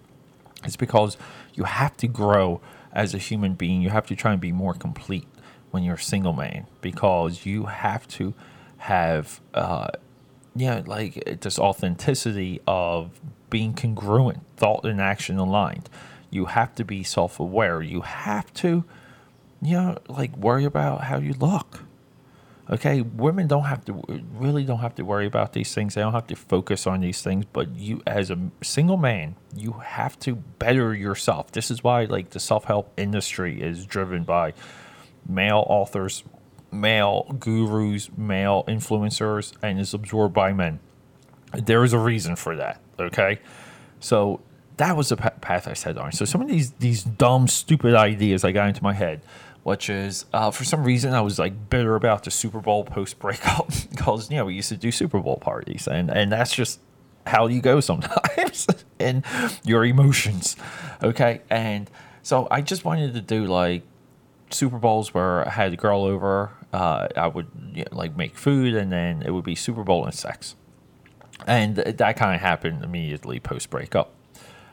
is 0.65 0.75
because 0.75 1.17
you 1.53 1.63
have 1.63 1.95
to 1.97 2.07
grow 2.07 2.61
as 2.91 3.13
a 3.13 3.17
human 3.17 3.53
being. 3.53 3.81
You 3.81 3.89
have 3.89 4.07
to 4.07 4.15
try 4.15 4.31
and 4.31 4.41
be 4.41 4.51
more 4.51 4.73
complete 4.73 5.27
when 5.71 5.83
you're 5.83 5.95
a 5.95 6.01
single 6.01 6.33
man 6.33 6.67
because 6.81 7.45
you 7.45 7.65
have 7.65 8.07
to 8.09 8.33
have, 8.77 9.39
uh, 9.53 9.89
yeah, 10.55 10.81
like 10.85 11.39
this 11.41 11.59
authenticity 11.59 12.59
of 12.65 13.19
being 13.49 13.73
congruent, 13.73 14.39
thought 14.57 14.85
and 14.85 14.99
action 14.99 15.37
aligned. 15.37 15.89
You 16.29 16.45
have 16.45 16.75
to 16.75 16.83
be 16.83 17.03
self 17.03 17.39
aware. 17.39 17.81
You 17.81 18.01
have 18.01 18.53
to, 18.55 18.83
you 19.61 19.73
know, 19.73 19.97
like 20.07 20.35
worry 20.37 20.65
about 20.65 21.05
how 21.05 21.17
you 21.17 21.33
look. 21.33 21.83
Okay, 22.71 23.01
women 23.01 23.47
don't 23.47 23.63
have 23.63 23.83
to 23.85 24.03
really 24.31 24.63
don't 24.63 24.79
have 24.79 24.93
to 24.95 25.03
worry 25.03 25.25
about 25.25 25.53
these 25.53 25.73
things. 25.73 25.95
They 25.95 26.01
don't 26.01 26.13
have 26.13 26.27
to 26.27 26.35
focus 26.35 26.85
on 26.85 27.01
these 27.01 27.21
things. 27.21 27.45
But 27.51 27.75
you, 27.75 28.03
as 28.05 28.29
a 28.29 28.37
single 28.61 28.97
man, 28.97 29.35
you 29.55 29.73
have 29.83 30.19
to 30.19 30.35
better 30.35 30.93
yourself. 30.93 31.51
This 31.51 31.71
is 31.71 31.83
why, 31.83 32.05
like, 32.05 32.29
the 32.29 32.39
self 32.39 32.65
help 32.65 32.93
industry 32.95 33.59
is 33.59 33.87
driven 33.87 34.23
by 34.23 34.53
male 35.27 35.65
authors, 35.67 36.23
male 36.71 37.35
gurus, 37.39 38.09
male 38.15 38.63
influencers, 38.67 39.53
and 39.63 39.79
is 39.79 39.95
absorbed 39.95 40.35
by 40.35 40.53
men. 40.53 40.79
There 41.53 41.83
is 41.83 41.93
a 41.93 41.99
reason 41.99 42.35
for 42.35 42.55
that. 42.55 42.81
Okay, 42.99 43.39
so 43.99 44.41
that 44.77 44.95
was 44.95 45.09
the 45.09 45.17
path 45.17 45.67
I 45.67 45.73
set 45.73 45.97
on. 45.97 46.11
So 46.11 46.23
some 46.23 46.41
of 46.41 46.47
these 46.47 46.71
these 46.73 47.03
dumb, 47.03 47.47
stupid 47.47 47.95
ideas 47.95 48.43
I 48.43 48.51
got 48.51 48.67
into 48.67 48.83
my 48.83 48.93
head, 48.93 49.21
which 49.63 49.89
is 49.89 50.25
uh, 50.33 50.51
for 50.51 50.63
some 50.63 50.83
reason 50.83 51.13
I 51.13 51.21
was 51.21 51.39
like 51.39 51.69
bitter 51.69 51.95
about 51.95 52.23
the 52.23 52.31
Super 52.31 52.59
Bowl 52.59 52.83
post 52.83 53.19
breakup 53.19 53.67
because 53.89 54.29
you 54.29 54.37
know 54.37 54.45
we 54.45 54.55
used 54.55 54.69
to 54.69 54.77
do 54.77 54.91
Super 54.91 55.19
Bowl 55.19 55.37
parties, 55.37 55.87
and 55.87 56.09
and 56.09 56.31
that's 56.31 56.53
just 56.53 56.79
how 57.25 57.47
you 57.47 57.61
go 57.61 57.79
sometimes 57.79 58.67
in 58.99 59.23
your 59.63 59.85
emotions. 59.85 60.55
Okay, 61.03 61.41
and 61.49 61.89
so 62.23 62.47
I 62.51 62.61
just 62.61 62.85
wanted 62.85 63.13
to 63.13 63.21
do 63.21 63.45
like 63.45 63.83
Super 64.49 64.77
Bowls 64.77 65.13
where 65.13 65.47
I 65.47 65.51
had 65.51 65.73
a 65.73 65.77
girl 65.77 66.03
over. 66.03 66.51
Uh, 66.71 67.07
I 67.15 67.27
would 67.27 67.47
you 67.73 67.83
know, 67.83 67.97
like 67.97 68.15
make 68.15 68.37
food, 68.37 68.75
and 68.75 68.91
then 68.91 69.23
it 69.23 69.31
would 69.31 69.45
be 69.45 69.55
Super 69.55 69.83
Bowl 69.83 70.05
and 70.05 70.13
sex, 70.13 70.55
and 71.47 71.75
that 71.75 72.15
kind 72.17 72.35
of 72.35 72.41
happened 72.41 72.83
immediately 72.83 73.39
post 73.39 73.69
breakup. 73.69 74.13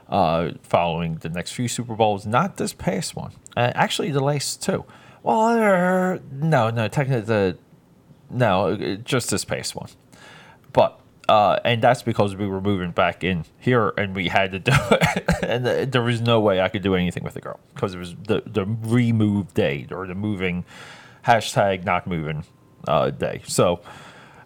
Uh, 0.09 0.53
following 0.63 1.17
the 1.17 1.29
next 1.29 1.51
few 1.51 1.67
Super 1.67 1.97
Bowls, 1.97 2.25
not 2.25 2.59
this 2.59 2.73
past 2.73 3.17
one, 3.17 3.33
uh, 3.57 3.73
actually 3.75 4.11
the 4.11 4.23
last 4.23 4.63
two. 4.63 4.85
Well, 5.23 5.41
uh, 5.41 6.19
no, 6.31 6.71
no, 6.71 6.89
technically 6.89 7.23
the 7.23 7.59
no, 8.31 8.97
just 8.97 9.31
this 9.31 9.45
past 9.45 9.75
one, 9.75 9.91
but 10.73 11.01
uh, 11.29 11.59
and 11.65 11.83
that's 11.83 12.03
because 12.03 12.37
we 12.37 12.47
were 12.47 12.61
moving 12.61 12.93
back 12.93 13.25
in 13.25 13.45
here 13.59 13.93
and 13.97 14.15
we 14.15 14.29
had 14.29 14.53
to 14.53 14.59
do 14.59 14.73
it. 14.73 15.25
and 15.43 15.67
the, 15.67 15.89
there 15.91 16.03
was 16.03 16.21
no 16.21 16.41
way 16.41 16.61
I 16.61 16.69
could 16.69 16.83
do 16.83 16.95
anything 16.95 17.25
with 17.25 17.35
the 17.35 17.41
girl 17.41 17.59
because 17.75 17.95
it 17.95 17.99
was 17.99 18.15
the, 18.15 18.43
the 18.47 18.65
remove 18.65 19.53
date 19.55 19.91
or 19.91 20.07
the 20.07 20.15
moving 20.15 20.65
hashtag 21.25 21.85
not 21.85 22.07
moving 22.07 22.45
uh, 22.87 23.11
day. 23.11 23.43
So, 23.47 23.81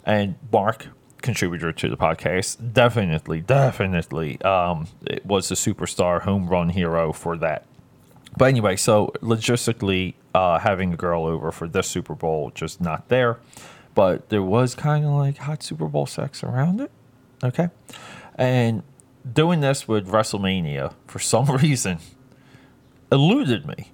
and 0.05 0.37
Mark, 0.51 0.89
contributor 1.21 1.73
to 1.73 1.89
the 1.89 1.97
podcast, 1.97 2.73
definitely, 2.73 3.41
definitely 3.41 4.41
um, 4.41 4.89
it 5.07 5.25
was 5.27 5.51
a 5.51 5.55
superstar 5.55 6.23
home 6.23 6.49
run 6.49 6.71
hero 6.71 7.13
for 7.13 7.37
that. 7.39 7.67
But 8.37 8.47
anyway, 8.47 8.77
so 8.77 9.13
logistically, 9.21 10.15
uh, 10.35 10.59
having 10.59 10.95
a 10.95 10.97
girl 10.97 11.25
over 11.27 11.51
for 11.51 11.69
this 11.69 11.89
Super 11.89 12.15
Bowl 12.15 12.53
just 12.55 12.81
not 12.81 13.09
there 13.09 13.39
but 13.95 14.29
there 14.29 14.43
was 14.43 14.75
kind 14.75 15.05
of 15.05 15.13
like 15.13 15.39
hot 15.39 15.63
Super 15.63 15.87
Bowl 15.87 16.07
sex 16.07 16.43
around 16.45 16.81
it. 16.81 16.91
Okay. 17.43 17.69
And 18.35 18.83
doing 19.31 19.61
this 19.61 19.89
with 19.89 20.09
WrestleMania 20.09 20.95
for 21.07 21.19
some 21.19 21.47
reason 21.57 21.99
eluded 23.11 23.67
me 23.67 23.93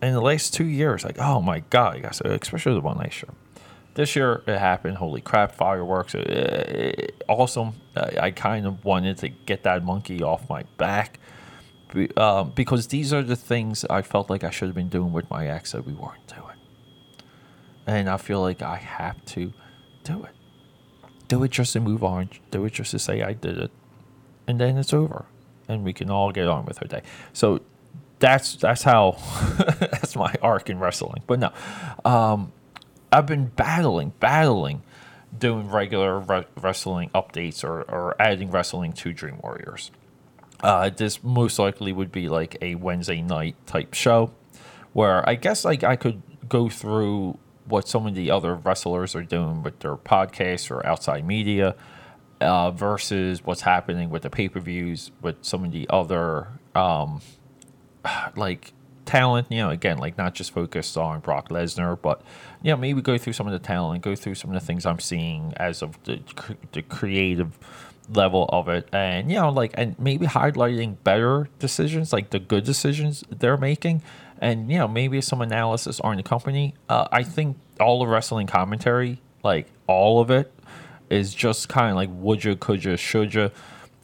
in 0.00 0.12
the 0.12 0.20
last 0.20 0.54
two 0.54 0.64
years. 0.64 1.04
Like, 1.04 1.18
oh 1.18 1.40
my 1.40 1.60
God, 1.70 2.04
especially 2.24 2.74
the 2.74 2.80
one 2.80 2.98
last 2.98 3.22
year. 3.22 3.34
This 3.94 4.16
year 4.16 4.42
it 4.46 4.58
happened. 4.58 4.96
Holy 4.96 5.20
crap, 5.20 5.52
fireworks. 5.52 6.14
awesome. 7.28 7.74
I, 7.94 8.16
I 8.20 8.30
kind 8.30 8.66
of 8.66 8.84
wanted 8.84 9.18
to 9.18 9.28
get 9.28 9.64
that 9.64 9.84
monkey 9.84 10.22
off 10.22 10.48
my 10.48 10.62
back. 10.78 11.18
Um, 12.16 12.52
because 12.54 12.88
these 12.88 13.12
are 13.12 13.22
the 13.22 13.36
things 13.36 13.84
I 13.90 14.02
felt 14.02 14.30
like 14.30 14.44
I 14.44 14.50
should 14.50 14.68
have 14.68 14.74
been 14.74 14.88
doing 14.88 15.12
with 15.12 15.28
my 15.30 15.46
ex 15.46 15.72
that 15.72 15.86
we 15.86 15.92
weren't 15.92 16.26
doing 16.26 16.52
and 17.86 18.08
I 18.08 18.16
feel 18.16 18.40
like 18.40 18.62
I 18.62 18.76
have 18.76 19.24
to 19.26 19.52
do 20.04 20.24
it. 20.24 20.32
Do 21.28 21.42
it 21.44 21.50
just 21.50 21.72
to 21.74 21.80
move 21.80 22.04
on. 22.04 22.30
Do 22.50 22.64
it 22.64 22.72
just 22.72 22.90
to 22.92 22.98
say 22.98 23.22
I 23.22 23.32
did 23.32 23.58
it, 23.58 23.70
and 24.46 24.60
then 24.60 24.76
it's 24.76 24.92
over, 24.92 25.24
and 25.68 25.84
we 25.84 25.92
can 25.92 26.10
all 26.10 26.30
get 26.30 26.46
on 26.46 26.64
with 26.66 26.80
our 26.82 26.88
day. 26.88 27.02
So 27.32 27.60
that's 28.18 28.56
that's 28.56 28.82
how 28.82 29.16
that's 29.80 30.14
my 30.14 30.34
arc 30.42 30.68
in 30.68 30.78
wrestling. 30.78 31.22
But 31.26 31.38
no, 31.40 31.52
um, 32.04 32.52
I've 33.10 33.26
been 33.26 33.46
battling, 33.46 34.12
battling, 34.20 34.82
doing 35.36 35.68
regular 35.70 36.20
re- 36.20 36.46
wrestling 36.60 37.10
updates 37.14 37.64
or, 37.64 37.82
or 37.82 38.14
adding 38.20 38.50
wrestling 38.50 38.92
to 38.94 39.12
Dream 39.12 39.38
Warriors. 39.42 39.90
Uh, 40.62 40.90
this 40.90 41.22
most 41.24 41.58
likely 41.58 41.92
would 41.92 42.12
be 42.12 42.28
like 42.28 42.56
a 42.62 42.76
Wednesday 42.76 43.20
night 43.20 43.56
type 43.66 43.94
show, 43.94 44.32
where 44.92 45.28
I 45.28 45.34
guess 45.34 45.64
like 45.64 45.82
I 45.82 45.96
could 45.96 46.22
go 46.48 46.68
through 46.68 47.38
what 47.66 47.88
some 47.88 48.06
of 48.06 48.14
the 48.14 48.30
other 48.30 48.54
wrestlers 48.54 49.14
are 49.14 49.22
doing 49.22 49.62
with 49.62 49.80
their 49.80 49.96
podcasts 49.96 50.70
or 50.70 50.84
outside 50.86 51.24
media 51.24 51.74
uh, 52.40 52.70
versus 52.70 53.44
what's 53.44 53.62
happening 53.62 54.10
with 54.10 54.22
the 54.22 54.30
pay 54.30 54.48
per 54.48 54.60
views 54.60 55.10
with 55.20 55.36
some 55.42 55.64
of 55.64 55.72
the 55.72 55.86
other 55.90 56.48
um, 56.74 57.20
like 58.36 58.72
talent. 59.04 59.46
You 59.50 59.58
know, 59.58 59.70
again, 59.70 59.98
like 59.98 60.18
not 60.18 60.34
just 60.34 60.52
focused 60.52 60.96
on 60.96 61.20
Brock 61.20 61.48
Lesnar, 61.48 62.00
but 62.00 62.22
you 62.62 62.70
know, 62.70 62.76
maybe 62.76 63.00
go 63.00 63.18
through 63.18 63.32
some 63.32 63.46
of 63.46 63.52
the 63.52 63.58
talent, 63.58 64.02
go 64.02 64.14
through 64.14 64.34
some 64.34 64.50
of 64.50 64.60
the 64.60 64.66
things 64.66 64.86
I'm 64.86 65.00
seeing 65.00 65.54
as 65.56 65.82
of 65.82 66.02
the 66.04 66.20
the 66.72 66.82
creative 66.82 67.58
level 68.08 68.46
of 68.52 68.68
it 68.68 68.88
and 68.92 69.30
you 69.30 69.36
know 69.36 69.48
like 69.48 69.72
and 69.74 69.98
maybe 69.98 70.26
highlighting 70.26 70.96
better 71.04 71.48
decisions 71.58 72.12
like 72.12 72.30
the 72.30 72.38
good 72.38 72.64
decisions 72.64 73.22
they're 73.30 73.56
making 73.56 74.02
and 74.42 74.70
you 74.70 74.76
know 74.76 74.88
maybe 74.88 75.20
some 75.22 75.40
analysis 75.40 76.00
on 76.00 76.16
the 76.16 76.22
company. 76.22 76.74
Uh, 76.88 77.06
I 77.10 77.22
think 77.22 77.56
all 77.80 78.00
the 78.00 78.06
wrestling 78.06 78.48
commentary, 78.48 79.22
like 79.42 79.68
all 79.86 80.20
of 80.20 80.30
it, 80.30 80.52
is 81.08 81.32
just 81.32 81.70
kind 81.70 81.90
of 81.90 81.96
like 81.96 82.10
would 82.12 82.44
you, 82.44 82.56
could 82.56 82.84
you, 82.84 82.98
should 82.98 83.32
you. 83.32 83.50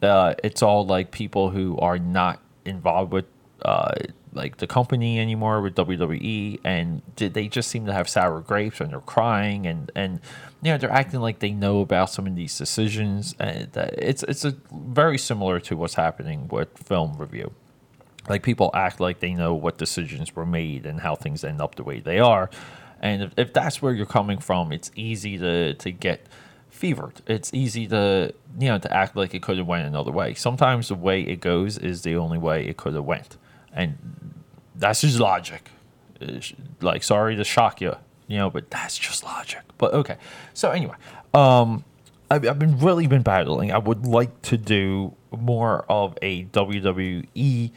Uh, 0.01 0.33
it's 0.43 0.63
all 0.63 0.85
like 0.85 1.11
people 1.11 1.49
who 1.49 1.77
are 1.77 1.99
not 1.99 2.39
involved 2.65 3.11
with 3.11 3.25
uh, 3.63 3.93
like 4.39 4.57
the 4.57 4.67
company 4.67 5.19
anymore 5.19 5.61
with 5.61 5.75
WWE, 5.75 6.61
and 6.63 7.01
they 7.17 7.49
just 7.49 7.69
seem 7.69 7.85
to 7.85 7.93
have 7.93 8.07
sour 8.07 8.39
grapes 8.39 8.79
and 8.79 8.91
they're 8.91 9.01
crying 9.01 9.67
and 9.67 9.91
and 9.95 10.21
you 10.61 10.71
know 10.71 10.77
they're 10.77 10.91
acting 10.91 11.19
like 11.19 11.39
they 11.39 11.51
know 11.51 11.81
about 11.81 12.09
some 12.09 12.25
of 12.25 12.35
these 12.37 12.57
decisions. 12.57 13.35
Uh, 13.39 13.43
and 13.43 13.77
it's 13.97 14.23
it's 14.23 14.45
a 14.45 14.55
very 14.71 15.17
similar 15.17 15.59
to 15.59 15.75
what's 15.75 15.95
happening 15.95 16.47
with 16.47 16.69
film 16.77 17.17
review. 17.17 17.51
Like 18.29 18.41
people 18.43 18.71
act 18.73 19.01
like 19.01 19.19
they 19.19 19.33
know 19.33 19.53
what 19.53 19.77
decisions 19.77 20.33
were 20.35 20.45
made 20.45 20.85
and 20.85 21.01
how 21.01 21.15
things 21.15 21.43
end 21.43 21.59
up 21.59 21.75
the 21.75 21.83
way 21.83 21.99
they 21.99 22.19
are. 22.19 22.49
And 23.01 23.23
if, 23.23 23.33
if 23.37 23.53
that's 23.53 23.81
where 23.81 23.93
you're 23.93 24.05
coming 24.05 24.39
from 24.39 24.71
it's 24.71 24.89
easy 24.95 25.37
to 25.37 25.73
to 25.73 25.91
get 25.91 26.25
fevered. 26.69 27.15
It's 27.27 27.53
easy 27.53 27.87
to 27.87 28.33
you 28.57 28.69
know 28.69 28.79
to 28.79 28.93
act 28.93 29.17
like 29.17 29.33
it 29.33 29.41
could 29.41 29.57
have 29.57 29.67
went 29.67 29.85
another 29.85 30.11
way. 30.11 30.33
Sometimes 30.33 30.87
the 30.87 30.95
way 30.95 31.23
it 31.23 31.41
goes 31.41 31.77
is 31.77 32.03
the 32.03 32.15
only 32.15 32.37
way 32.37 32.65
it 32.65 32.77
could 32.77 32.93
have 32.93 33.03
went 33.03 33.35
and 33.73 33.97
that's 34.75 35.01
just 35.01 35.19
logic. 35.19 35.69
Like 36.81 37.03
sorry 37.03 37.35
to 37.35 37.43
shock 37.43 37.81
you 37.81 37.95
you 38.27 38.37
know 38.37 38.49
but 38.49 38.69
that's 38.69 38.97
just 38.97 39.23
logic. 39.23 39.61
But 39.77 39.93
okay. 39.93 40.17
So 40.53 40.71
anyway 40.71 40.95
um 41.33 41.83
I've, 42.31 42.47
I've 42.47 42.59
been 42.59 42.77
really 42.79 43.07
been 43.07 43.23
battling. 43.23 43.71
I 43.71 43.79
would 43.79 44.05
like 44.05 44.41
to 44.43 44.57
do 44.57 45.15
more 45.31 45.85
of 45.89 46.17
a 46.21 46.45
wwe 46.45 47.71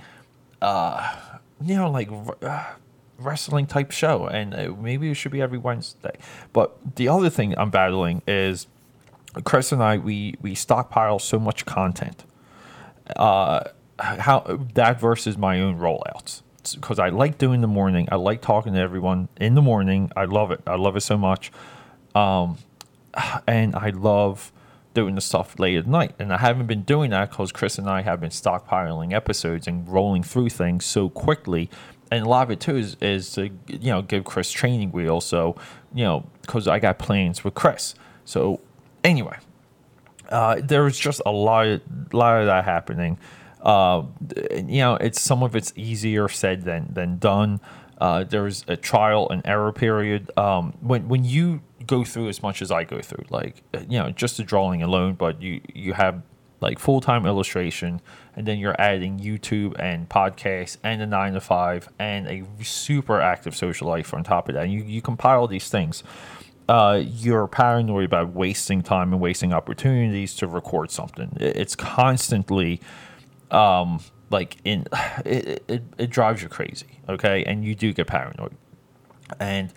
uh, 0.62 1.16
you 1.60 1.76
know, 1.76 1.90
like 1.90 2.08
uh, 2.42 2.64
wrestling 3.18 3.66
type 3.66 3.90
show, 3.90 4.26
and 4.26 4.54
uh, 4.54 4.72
maybe 4.80 5.10
it 5.10 5.14
should 5.14 5.32
be 5.32 5.42
every 5.42 5.58
Wednesday. 5.58 6.16
But 6.52 6.96
the 6.96 7.08
other 7.08 7.28
thing 7.28 7.54
I'm 7.58 7.70
battling 7.70 8.22
is 8.26 8.68
Chris 9.44 9.72
and 9.72 9.82
I 9.82 9.98
we 9.98 10.36
we 10.40 10.54
stockpile 10.54 11.18
so 11.18 11.38
much 11.38 11.66
content. 11.66 12.24
Uh, 13.16 13.64
how 14.02 14.66
that 14.74 15.00
versus 15.00 15.38
my 15.38 15.60
own 15.60 15.78
rollouts 15.78 16.42
because 16.74 16.98
I 16.98 17.08
like 17.08 17.38
doing 17.38 17.60
the 17.60 17.68
morning. 17.68 18.08
I 18.10 18.16
like 18.16 18.40
talking 18.40 18.74
to 18.74 18.78
everyone 18.78 19.28
in 19.40 19.54
the 19.54 19.62
morning. 19.62 20.10
I 20.16 20.24
love 20.24 20.50
it. 20.50 20.60
I 20.66 20.76
love 20.76 20.96
it 20.96 21.00
so 21.00 21.16
much. 21.16 21.52
Um, 22.14 22.58
and 23.46 23.74
I 23.74 23.90
love 23.90 24.52
doing 24.94 25.14
the 25.14 25.20
stuff 25.20 25.58
late 25.58 25.76
at 25.76 25.86
night. 25.86 26.14
And 26.18 26.32
I 26.32 26.38
haven't 26.38 26.66
been 26.66 26.82
doing 26.82 27.10
that 27.10 27.30
because 27.30 27.52
Chris 27.52 27.78
and 27.78 27.88
I 27.88 28.02
have 28.02 28.20
been 28.20 28.30
stockpiling 28.30 29.12
episodes 29.12 29.66
and 29.66 29.88
rolling 29.88 30.22
through 30.22 30.50
things 30.50 30.84
so 30.84 31.08
quickly. 31.08 31.70
And 32.10 32.26
a 32.26 32.28
lot 32.28 32.42
of 32.42 32.50
it 32.50 32.60
too 32.60 32.76
is, 32.76 32.96
is 33.00 33.32
to 33.32 33.50
you 33.68 33.90
know 33.90 34.02
give 34.02 34.24
Chris 34.24 34.52
training 34.52 34.92
wheels. 34.92 35.24
So 35.24 35.56
you 35.94 36.04
know 36.04 36.26
because 36.42 36.68
I 36.68 36.78
got 36.78 36.98
plans 36.98 37.42
with 37.42 37.54
Chris. 37.54 37.94
So 38.24 38.60
anyway, 39.02 39.38
uh, 40.28 40.60
there 40.62 40.82
was 40.84 40.98
just 40.98 41.22
a 41.24 41.32
lot, 41.32 41.80
lot 42.12 42.40
of 42.40 42.46
that 42.46 42.64
happening. 42.64 43.18
Uh, 43.62 44.04
you 44.56 44.78
know, 44.78 44.96
it's 44.96 45.20
some 45.20 45.42
of 45.42 45.54
it's 45.54 45.72
easier 45.76 46.28
said 46.28 46.64
than 46.64 46.92
than 46.92 47.18
done. 47.18 47.60
Uh, 47.98 48.24
there's 48.24 48.64
a 48.66 48.76
trial 48.76 49.28
and 49.30 49.42
error 49.44 49.72
period. 49.72 50.36
Um, 50.36 50.74
when 50.80 51.08
when 51.08 51.24
you 51.24 51.62
go 51.86 52.04
through 52.04 52.28
as 52.28 52.42
much 52.42 52.60
as 52.60 52.72
I 52.72 52.84
go 52.84 53.00
through, 53.00 53.24
like 53.30 53.62
you 53.88 53.98
know, 53.98 54.10
just 54.10 54.36
the 54.36 54.42
drawing 54.42 54.82
alone, 54.82 55.14
but 55.14 55.40
you 55.40 55.60
you 55.72 55.92
have 55.92 56.22
like 56.60 56.78
full 56.80 57.00
time 57.00 57.26
illustration, 57.26 58.00
and 58.34 58.46
then 58.46 58.58
you're 58.58 58.80
adding 58.80 59.20
YouTube 59.20 59.78
and 59.78 60.08
podcasts 60.08 60.78
and 60.82 61.00
a 61.00 61.06
nine 61.06 61.34
to 61.34 61.40
five 61.40 61.88
and 61.98 62.26
a 62.26 62.44
super 62.64 63.20
active 63.20 63.54
social 63.54 63.88
life 63.88 64.12
on 64.12 64.24
top 64.24 64.48
of 64.48 64.56
that. 64.56 64.64
And 64.64 64.72
you 64.72 64.82
you 64.82 65.00
compile 65.00 65.46
these 65.46 65.68
things. 65.68 66.02
Uh, 66.68 67.02
you're 67.04 67.46
paranoid 67.46 68.04
about 68.04 68.32
wasting 68.32 68.82
time 68.82 69.12
and 69.12 69.20
wasting 69.20 69.52
opportunities 69.52 70.34
to 70.34 70.46
record 70.46 70.90
something. 70.90 71.36
It's 71.38 71.76
constantly 71.76 72.80
um, 73.52 74.00
like 74.30 74.56
in 74.64 74.86
it, 75.24 75.64
it, 75.68 75.82
it 75.98 76.10
drives 76.10 76.42
you 76.42 76.48
crazy 76.48 76.92
okay? 77.08 77.44
And 77.44 77.64
you 77.64 77.74
do 77.74 77.92
get 77.92 78.06
paranoid. 78.06 78.56
And 79.38 79.72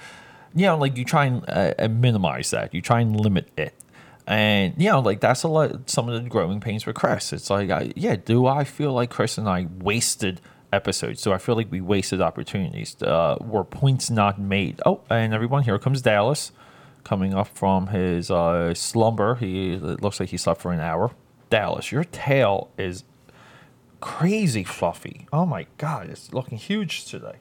you 0.53 0.65
know 0.65 0.77
like 0.77 0.97
you 0.97 1.05
try 1.05 1.25
and 1.25 1.43
uh, 1.47 1.87
minimize 1.89 2.51
that. 2.51 2.73
You 2.73 2.81
try 2.81 3.01
and 3.01 3.19
limit 3.19 3.49
it. 3.57 3.73
And 4.27 4.73
you 4.77 4.89
know 4.89 4.99
like 4.99 5.19
that's 5.19 5.43
a 5.43 5.47
lot 5.47 5.89
some 5.89 6.09
of 6.09 6.21
the 6.21 6.29
growing 6.29 6.59
pains 6.59 6.85
with 6.85 6.95
chris. 6.95 7.33
It's 7.33 7.49
like 7.49 7.69
I, 7.69 7.93
yeah 7.95 8.15
do 8.15 8.47
i 8.47 8.63
feel 8.63 8.93
like 8.93 9.09
chris 9.09 9.37
and 9.37 9.47
i 9.47 9.67
wasted 9.79 10.41
episodes? 10.73 11.21
So 11.21 11.31
i 11.31 11.37
feel 11.37 11.55
like 11.55 11.71
we 11.71 11.81
wasted 11.81 12.21
opportunities? 12.21 13.01
Uh, 13.01 13.37
were 13.41 13.63
points 13.63 14.09
not 14.09 14.39
made? 14.39 14.81
Oh 14.85 15.01
and 15.09 15.33
everyone 15.33 15.63
here 15.63 15.77
comes 15.77 16.01
dallas 16.01 16.51
coming 17.03 17.35
up 17.35 17.47
from 17.49 17.87
his 17.87 18.31
uh, 18.31 18.73
slumber. 18.73 19.35
He 19.35 19.73
it 19.73 20.01
looks 20.01 20.19
like 20.19 20.29
he 20.29 20.37
slept 20.37 20.59
for 20.59 20.71
an 20.71 20.79
hour. 20.79 21.11
Dallas 21.51 21.91
your 21.91 22.03
tail 22.03 22.71
is 22.77 23.03
crazy 24.05 24.63
fluffy. 24.63 25.27
Oh 25.33 25.47
my 25.47 25.65
god, 25.79 26.11
it's 26.11 26.31
looking 26.31 26.59
huge 26.59 27.05
today. 27.05 27.37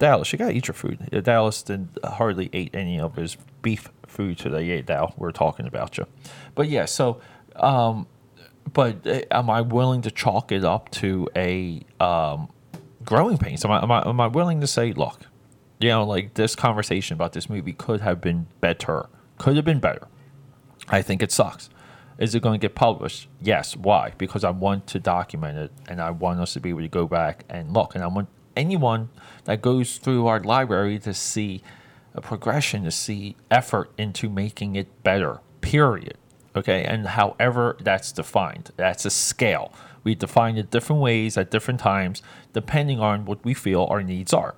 Dallas, 0.00 0.32
you 0.32 0.38
gotta 0.40 0.52
eat 0.52 0.66
your 0.66 0.74
food. 0.74 0.98
Dallas 1.22 1.62
did 1.62 1.88
hardly 2.02 2.50
ate 2.52 2.74
any 2.74 2.98
of 2.98 3.14
his 3.14 3.36
beef 3.62 3.90
food 4.04 4.36
today. 4.36 4.64
Yeah, 4.64 4.82
Dal, 4.82 5.14
we're 5.16 5.30
talking 5.30 5.68
about 5.68 5.96
you. 5.96 6.06
But 6.56 6.68
yeah, 6.68 6.86
so, 6.86 7.20
um, 7.54 8.08
but 8.72 9.06
uh, 9.06 9.20
am 9.30 9.48
I 9.48 9.60
willing 9.60 10.02
to 10.02 10.10
chalk 10.10 10.50
it 10.50 10.64
up 10.64 10.90
to 10.92 11.28
a 11.36 11.80
um, 12.00 12.48
growing 13.04 13.38
pains? 13.38 13.64
Am 13.64 13.70
I, 13.70 13.80
am 13.80 13.92
I 13.92 14.08
am 14.08 14.20
I 14.20 14.26
willing 14.26 14.60
to 14.62 14.66
say, 14.66 14.92
look, 14.92 15.20
you 15.78 15.90
know, 15.90 16.04
like 16.04 16.34
this 16.34 16.56
conversation 16.56 17.14
about 17.14 17.34
this 17.34 17.48
movie 17.48 17.72
could 17.72 18.00
have 18.00 18.20
been 18.20 18.48
better, 18.60 19.08
could 19.38 19.54
have 19.54 19.64
been 19.64 19.80
better. 19.80 20.08
I 20.88 21.02
think 21.02 21.22
it 21.22 21.30
sucks. 21.30 21.70
Is 22.18 22.34
it 22.34 22.42
going 22.42 22.58
to 22.58 22.64
get 22.64 22.74
published? 22.74 23.28
Yes. 23.40 23.76
Why? 23.76 24.12
Because 24.18 24.44
I 24.44 24.50
want 24.50 24.86
to 24.88 25.00
document 25.00 25.58
it 25.58 25.72
and 25.88 26.00
I 26.00 26.10
want 26.10 26.40
us 26.40 26.52
to 26.54 26.60
be 26.60 26.70
able 26.70 26.80
to 26.80 26.88
go 26.88 27.06
back 27.06 27.44
and 27.48 27.72
look. 27.72 27.94
And 27.94 28.04
I 28.04 28.06
want 28.06 28.28
anyone 28.56 29.10
that 29.44 29.62
goes 29.62 29.96
through 29.96 30.26
our 30.26 30.40
library 30.40 30.98
to 31.00 31.12
see 31.14 31.62
a 32.14 32.20
progression, 32.20 32.84
to 32.84 32.90
see 32.90 33.36
effort 33.50 33.90
into 33.98 34.28
making 34.28 34.76
it 34.76 35.02
better, 35.02 35.40
period. 35.60 36.16
Okay. 36.54 36.84
And 36.84 37.08
however 37.08 37.76
that's 37.80 38.12
defined, 38.12 38.70
that's 38.76 39.04
a 39.04 39.10
scale. 39.10 39.72
We 40.04 40.14
define 40.14 40.56
it 40.56 40.70
different 40.70 41.02
ways 41.02 41.36
at 41.36 41.50
different 41.50 41.80
times, 41.80 42.22
depending 42.52 43.00
on 43.00 43.24
what 43.24 43.44
we 43.44 43.54
feel 43.54 43.86
our 43.90 44.02
needs 44.02 44.32
are. 44.32 44.54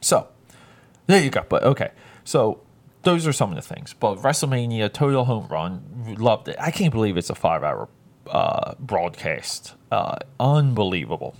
So, 0.00 0.28
there 1.06 1.22
you 1.22 1.30
go. 1.30 1.44
But 1.48 1.62
okay. 1.62 1.90
So, 2.24 2.62
those 3.02 3.26
are 3.26 3.32
some 3.32 3.50
of 3.50 3.56
the 3.56 3.62
things. 3.62 3.94
But 3.98 4.18
WrestleMania, 4.18 4.92
total 4.92 5.24
home 5.24 5.46
run, 5.48 6.16
loved 6.18 6.48
it. 6.48 6.56
I 6.58 6.70
can't 6.70 6.92
believe 6.92 7.16
it's 7.16 7.30
a 7.30 7.34
five 7.34 7.62
hour 7.62 7.88
uh, 8.26 8.74
broadcast. 8.78 9.74
Uh, 9.90 10.18
unbelievable. 10.38 11.34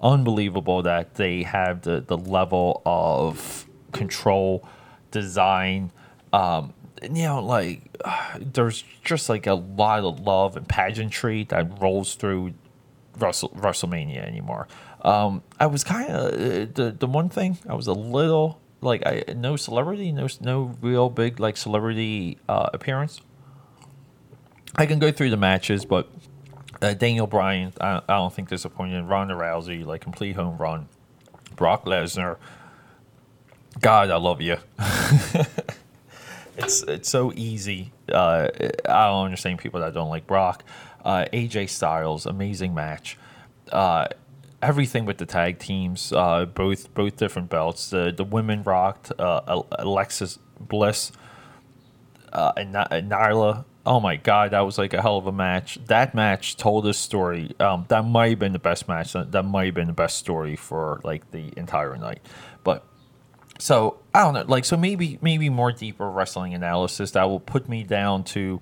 Unbelievable 0.00 0.82
that 0.82 1.14
they 1.14 1.42
have 1.42 1.82
the, 1.82 2.00
the 2.00 2.16
level 2.16 2.82
of 2.86 3.66
control, 3.92 4.66
design. 5.10 5.90
Um, 6.32 6.74
you 7.02 7.24
know, 7.24 7.42
like, 7.42 7.82
uh, 8.04 8.38
there's 8.40 8.84
just 9.04 9.28
like 9.28 9.46
a 9.46 9.54
lot 9.54 10.04
of 10.04 10.20
love 10.20 10.56
and 10.56 10.68
pageantry 10.68 11.44
that 11.44 11.80
rolls 11.80 12.14
through 12.14 12.54
Russell, 13.18 13.50
WrestleMania 13.50 14.26
anymore. 14.26 14.68
Um, 15.02 15.42
I 15.58 15.66
was 15.66 15.82
kind 15.82 16.10
of, 16.10 16.32
uh, 16.34 16.72
the, 16.74 16.94
the 16.98 17.06
one 17.06 17.28
thing, 17.30 17.58
I 17.66 17.74
was 17.74 17.86
a 17.86 17.92
little 17.92 18.60
like 18.80 19.06
I, 19.06 19.24
no 19.34 19.56
celebrity, 19.56 20.12
no 20.12 20.28
no 20.40 20.74
real 20.80 21.10
big 21.10 21.40
like 21.40 21.56
celebrity 21.56 22.38
uh, 22.48 22.70
appearance. 22.72 23.20
I 24.76 24.86
can 24.86 24.98
go 24.98 25.10
through 25.10 25.30
the 25.30 25.36
matches, 25.36 25.84
but 25.84 26.08
uh, 26.80 26.94
Daniel 26.94 27.26
Bryan, 27.26 27.72
I, 27.80 28.00
I 28.08 28.16
don't 28.16 28.32
think 28.32 28.48
disappointed. 28.48 29.04
Ronda 29.04 29.34
Rousey, 29.34 29.84
like 29.84 30.00
complete 30.00 30.36
home 30.36 30.56
run. 30.56 30.88
Brock 31.56 31.84
Lesnar, 31.84 32.36
God, 33.80 34.10
I 34.10 34.16
love 34.16 34.40
you. 34.40 34.56
it's 36.56 36.82
it's 36.82 37.08
so 37.08 37.32
easy. 37.34 37.92
Uh, 38.10 38.48
I 38.88 39.06
don't 39.08 39.24
understand 39.24 39.58
people 39.58 39.80
that 39.80 39.94
don't 39.94 40.08
like 40.08 40.26
Brock. 40.26 40.64
Uh, 41.04 41.24
AJ 41.32 41.70
Styles, 41.70 42.26
amazing 42.26 42.74
match. 42.74 43.18
Uh, 43.70 44.08
everything 44.62 45.06
with 45.06 45.18
the 45.18 45.26
tag 45.26 45.58
teams, 45.58 46.12
uh, 46.12 46.44
both 46.46 46.92
both 46.94 47.16
different 47.16 47.50
belts. 47.50 47.90
The 47.90 48.12
the 48.16 48.24
women 48.24 48.62
rocked 48.62 49.12
uh, 49.18 49.62
Alexa 49.72 50.38
Bliss 50.58 51.12
uh, 52.32 52.52
and, 52.56 52.76
and 52.76 53.10
Nyla. 53.10 53.64
Oh 53.86 53.98
my 53.98 54.16
god, 54.16 54.50
that 54.50 54.60
was 54.60 54.76
like 54.76 54.92
a 54.92 55.00
hell 55.00 55.16
of 55.16 55.26
a 55.26 55.32
match. 55.32 55.78
That 55.86 56.14
match 56.14 56.56
told 56.56 56.86
a 56.86 56.94
story. 56.94 57.54
Um, 57.58 57.86
that 57.88 58.04
might 58.04 58.30
have 58.30 58.38
been 58.38 58.52
the 58.52 58.58
best 58.58 58.88
match. 58.88 59.14
That, 59.14 59.32
that 59.32 59.42
might 59.44 59.66
have 59.66 59.74
been 59.74 59.86
the 59.86 59.92
best 59.92 60.18
story 60.18 60.54
for 60.56 61.00
like 61.02 61.30
the 61.30 61.52
entire 61.56 61.96
night. 61.96 62.20
But 62.62 62.84
so 63.58 63.98
I 64.14 64.22
don't 64.22 64.34
know. 64.34 64.44
Like 64.46 64.64
so 64.66 64.76
maybe 64.76 65.18
maybe 65.22 65.48
more 65.48 65.72
deeper 65.72 66.10
wrestling 66.10 66.54
analysis 66.54 67.12
that 67.12 67.24
will 67.24 67.40
put 67.40 67.68
me 67.68 67.82
down 67.82 68.24
to 68.24 68.60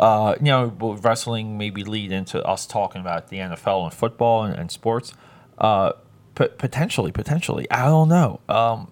uh, 0.00 0.34
you 0.38 0.46
know, 0.46 0.66
wrestling 1.02 1.58
maybe 1.58 1.84
lead 1.84 2.10
into 2.10 2.42
us 2.42 2.66
talking 2.66 3.02
about 3.02 3.28
the 3.28 3.36
NFL 3.36 3.84
and 3.84 3.92
football 3.92 4.44
and, 4.44 4.58
and 4.58 4.70
sports. 4.70 5.12
Uh, 5.58 5.92
p- 6.34 6.48
potentially, 6.56 7.12
potentially, 7.12 7.70
I 7.70 7.84
don't 7.84 8.08
know. 8.08 8.40
Um, 8.48 8.90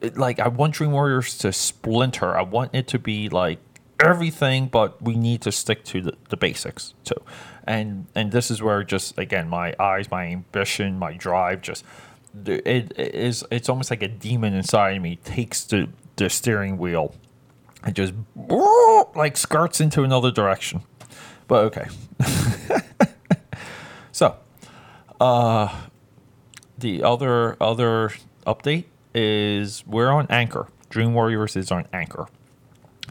it, 0.00 0.16
like 0.16 0.40
I 0.40 0.48
want 0.48 0.72
Dream 0.72 0.92
Warriors 0.92 1.36
to 1.38 1.52
splinter. 1.52 2.34
I 2.34 2.42
want 2.42 2.74
it 2.74 2.86
to 2.88 2.98
be 2.98 3.28
like 3.28 3.58
everything, 4.02 4.68
but 4.68 5.02
we 5.02 5.16
need 5.16 5.42
to 5.42 5.52
stick 5.52 5.84
to 5.84 6.00
the, 6.00 6.14
the 6.30 6.36
basics 6.38 6.94
too. 7.04 7.20
And 7.64 8.06
and 8.14 8.32
this 8.32 8.50
is 8.50 8.62
where 8.62 8.82
just 8.84 9.18
again 9.18 9.50
my 9.50 9.74
eyes, 9.78 10.10
my 10.10 10.24
ambition, 10.24 10.98
my 10.98 11.12
drive, 11.12 11.60
just 11.60 11.84
it, 12.46 12.66
it 12.96 13.14
is. 13.14 13.44
It's 13.50 13.68
almost 13.68 13.90
like 13.90 14.02
a 14.02 14.08
demon 14.08 14.54
inside 14.54 15.02
me 15.02 15.16
takes 15.16 15.64
the 15.64 15.90
the 16.16 16.30
steering 16.30 16.78
wheel 16.78 17.14
it 17.86 17.94
just 17.94 18.14
like 19.14 19.36
skirts 19.36 19.80
into 19.80 20.02
another 20.02 20.30
direction. 20.30 20.82
But 21.46 21.64
okay. 21.64 21.88
so, 24.12 24.36
uh, 25.20 25.74
the 26.76 27.02
other 27.02 27.56
other 27.60 28.12
update 28.46 28.84
is 29.14 29.84
we're 29.86 30.10
on 30.10 30.26
Anchor. 30.28 30.68
Dream 30.90 31.14
Warriors 31.14 31.56
is 31.56 31.70
on 31.70 31.86
Anchor, 31.92 32.28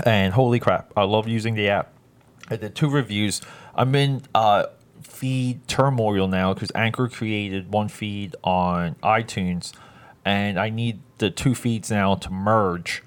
and 0.03 0.33
holy 0.33 0.59
crap, 0.59 0.91
I 0.95 1.03
love 1.03 1.27
using 1.27 1.55
the 1.55 1.69
app. 1.69 1.93
I 2.49 2.55
did 2.55 2.75
two 2.75 2.89
reviews. 2.89 3.41
I'm 3.75 3.93
in 3.95 4.23
uh, 4.33 4.65
feed 5.01 5.67
turmoil 5.67 6.27
now 6.27 6.53
because 6.53 6.71
Anchor 6.75 7.07
created 7.07 7.71
one 7.71 7.87
feed 7.87 8.35
on 8.43 8.95
iTunes, 9.03 9.73
and 10.25 10.59
I 10.59 10.69
need 10.69 10.99
the 11.17 11.29
two 11.29 11.55
feeds 11.55 11.91
now 11.91 12.15
to 12.15 12.29
merge 12.29 13.03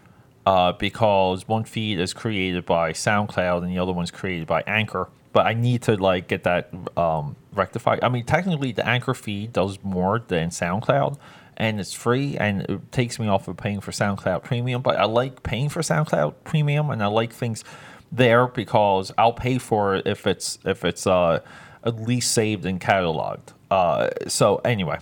uh, 0.46 0.72
because 0.72 1.46
one 1.46 1.64
feed 1.64 2.00
is 2.00 2.14
created 2.14 2.66
by 2.66 2.92
SoundCloud 2.92 3.62
and 3.62 3.70
the 3.70 3.78
other 3.78 3.92
one's 3.92 4.10
created 4.10 4.46
by 4.46 4.62
Anchor. 4.66 5.08
But 5.32 5.46
I 5.46 5.54
need 5.54 5.82
to 5.82 5.96
like 5.96 6.26
get 6.28 6.44
that 6.44 6.72
um, 6.96 7.36
rectified. 7.54 8.00
I 8.02 8.08
mean, 8.08 8.24
technically, 8.24 8.72
the 8.72 8.86
Anchor 8.86 9.14
feed 9.14 9.52
does 9.52 9.78
more 9.84 10.18
than 10.18 10.50
SoundCloud, 10.50 11.18
and 11.56 11.78
it's 11.78 11.92
free, 11.92 12.36
and 12.36 12.62
it 12.62 12.90
takes 12.90 13.20
me 13.20 13.28
off 13.28 13.46
of 13.46 13.56
paying 13.56 13.80
for 13.80 13.92
SoundCloud 13.92 14.42
Premium. 14.42 14.82
But 14.82 14.96
I 14.96 15.04
like 15.04 15.44
paying 15.44 15.68
for 15.68 15.82
SoundCloud 15.82 16.34
Premium, 16.42 16.90
and 16.90 17.00
I 17.00 17.06
like 17.06 17.32
things 17.32 17.62
there 18.10 18.48
because 18.48 19.12
I'll 19.16 19.32
pay 19.32 19.58
for 19.58 19.94
it 19.94 20.06
if 20.06 20.26
it's 20.26 20.58
if 20.64 20.84
it's 20.84 21.06
uh, 21.06 21.40
at 21.84 22.00
least 22.00 22.32
saved 22.32 22.66
and 22.66 22.80
cataloged. 22.80 23.52
Uh, 23.70 24.10
so 24.26 24.56
anyway, 24.64 24.98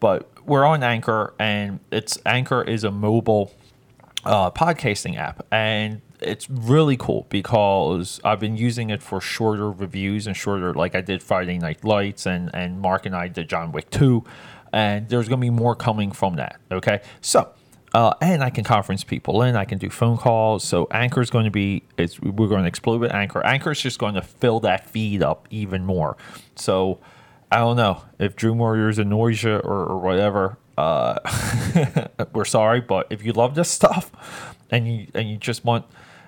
but 0.00 0.30
we're 0.46 0.64
on 0.64 0.82
Anchor, 0.82 1.34
and 1.38 1.80
it's 1.90 2.18
Anchor 2.24 2.62
is 2.62 2.84
a 2.84 2.90
mobile 2.90 3.52
uh, 4.24 4.50
podcasting 4.50 5.16
app, 5.16 5.46
and 5.50 6.00
it's 6.20 6.48
really 6.48 6.96
cool 6.96 7.26
because 7.28 8.20
I've 8.24 8.40
been 8.40 8.56
using 8.56 8.90
it 8.90 9.02
for 9.02 9.20
shorter 9.20 9.70
reviews 9.70 10.26
and 10.26 10.36
shorter, 10.36 10.72
like 10.74 10.94
I 10.94 11.00
did 11.00 11.22
Friday 11.22 11.58
Night 11.58 11.84
Lights, 11.84 12.26
and 12.26 12.50
and 12.54 12.80
Mark 12.80 13.06
and 13.06 13.14
I 13.14 13.28
did 13.28 13.48
John 13.48 13.72
Wick 13.72 13.90
two, 13.90 14.24
and 14.72 15.08
there's 15.08 15.28
going 15.28 15.40
to 15.40 15.44
be 15.44 15.50
more 15.50 15.74
coming 15.74 16.12
from 16.12 16.36
that. 16.36 16.60
Okay, 16.70 17.00
so. 17.20 17.52
Uh, 17.94 18.14
and 18.22 18.42
I 18.42 18.48
can 18.48 18.64
conference 18.64 19.04
people 19.04 19.42
in. 19.42 19.54
I 19.54 19.66
can 19.66 19.76
do 19.76 19.90
phone 19.90 20.16
calls. 20.16 20.64
So 20.64 20.88
Anchor 20.90 21.20
is 21.20 21.28
going 21.28 21.44
to 21.44 21.50
be. 21.50 21.82
We're 21.98 22.48
going 22.48 22.62
to 22.62 22.66
explode 22.66 23.02
with 23.02 23.12
Anchor. 23.12 23.44
Anchor 23.44 23.72
is 23.72 23.82
just 23.82 23.98
going 23.98 24.14
to 24.14 24.22
fill 24.22 24.60
that 24.60 24.88
feed 24.88 25.22
up 25.22 25.46
even 25.50 25.84
more. 25.84 26.16
So 26.56 27.00
I 27.50 27.58
don't 27.58 27.76
know 27.76 28.02
if 28.18 28.34
Dream 28.34 28.56
Warriors 28.56 28.98
annoys 28.98 29.42
you 29.42 29.56
or, 29.56 29.84
or 29.84 29.98
whatever. 29.98 30.56
Uh, 30.76 31.18
we're 32.32 32.44
sorry, 32.44 32.80
but 32.80 33.06
if 33.10 33.24
you 33.24 33.32
love 33.32 33.54
this 33.54 33.70
stuff 33.78 34.10
and 34.70 34.88
you 34.88 35.06
and 35.14 35.30
you 35.30 35.36
just 35.36 35.64
want 35.64 35.84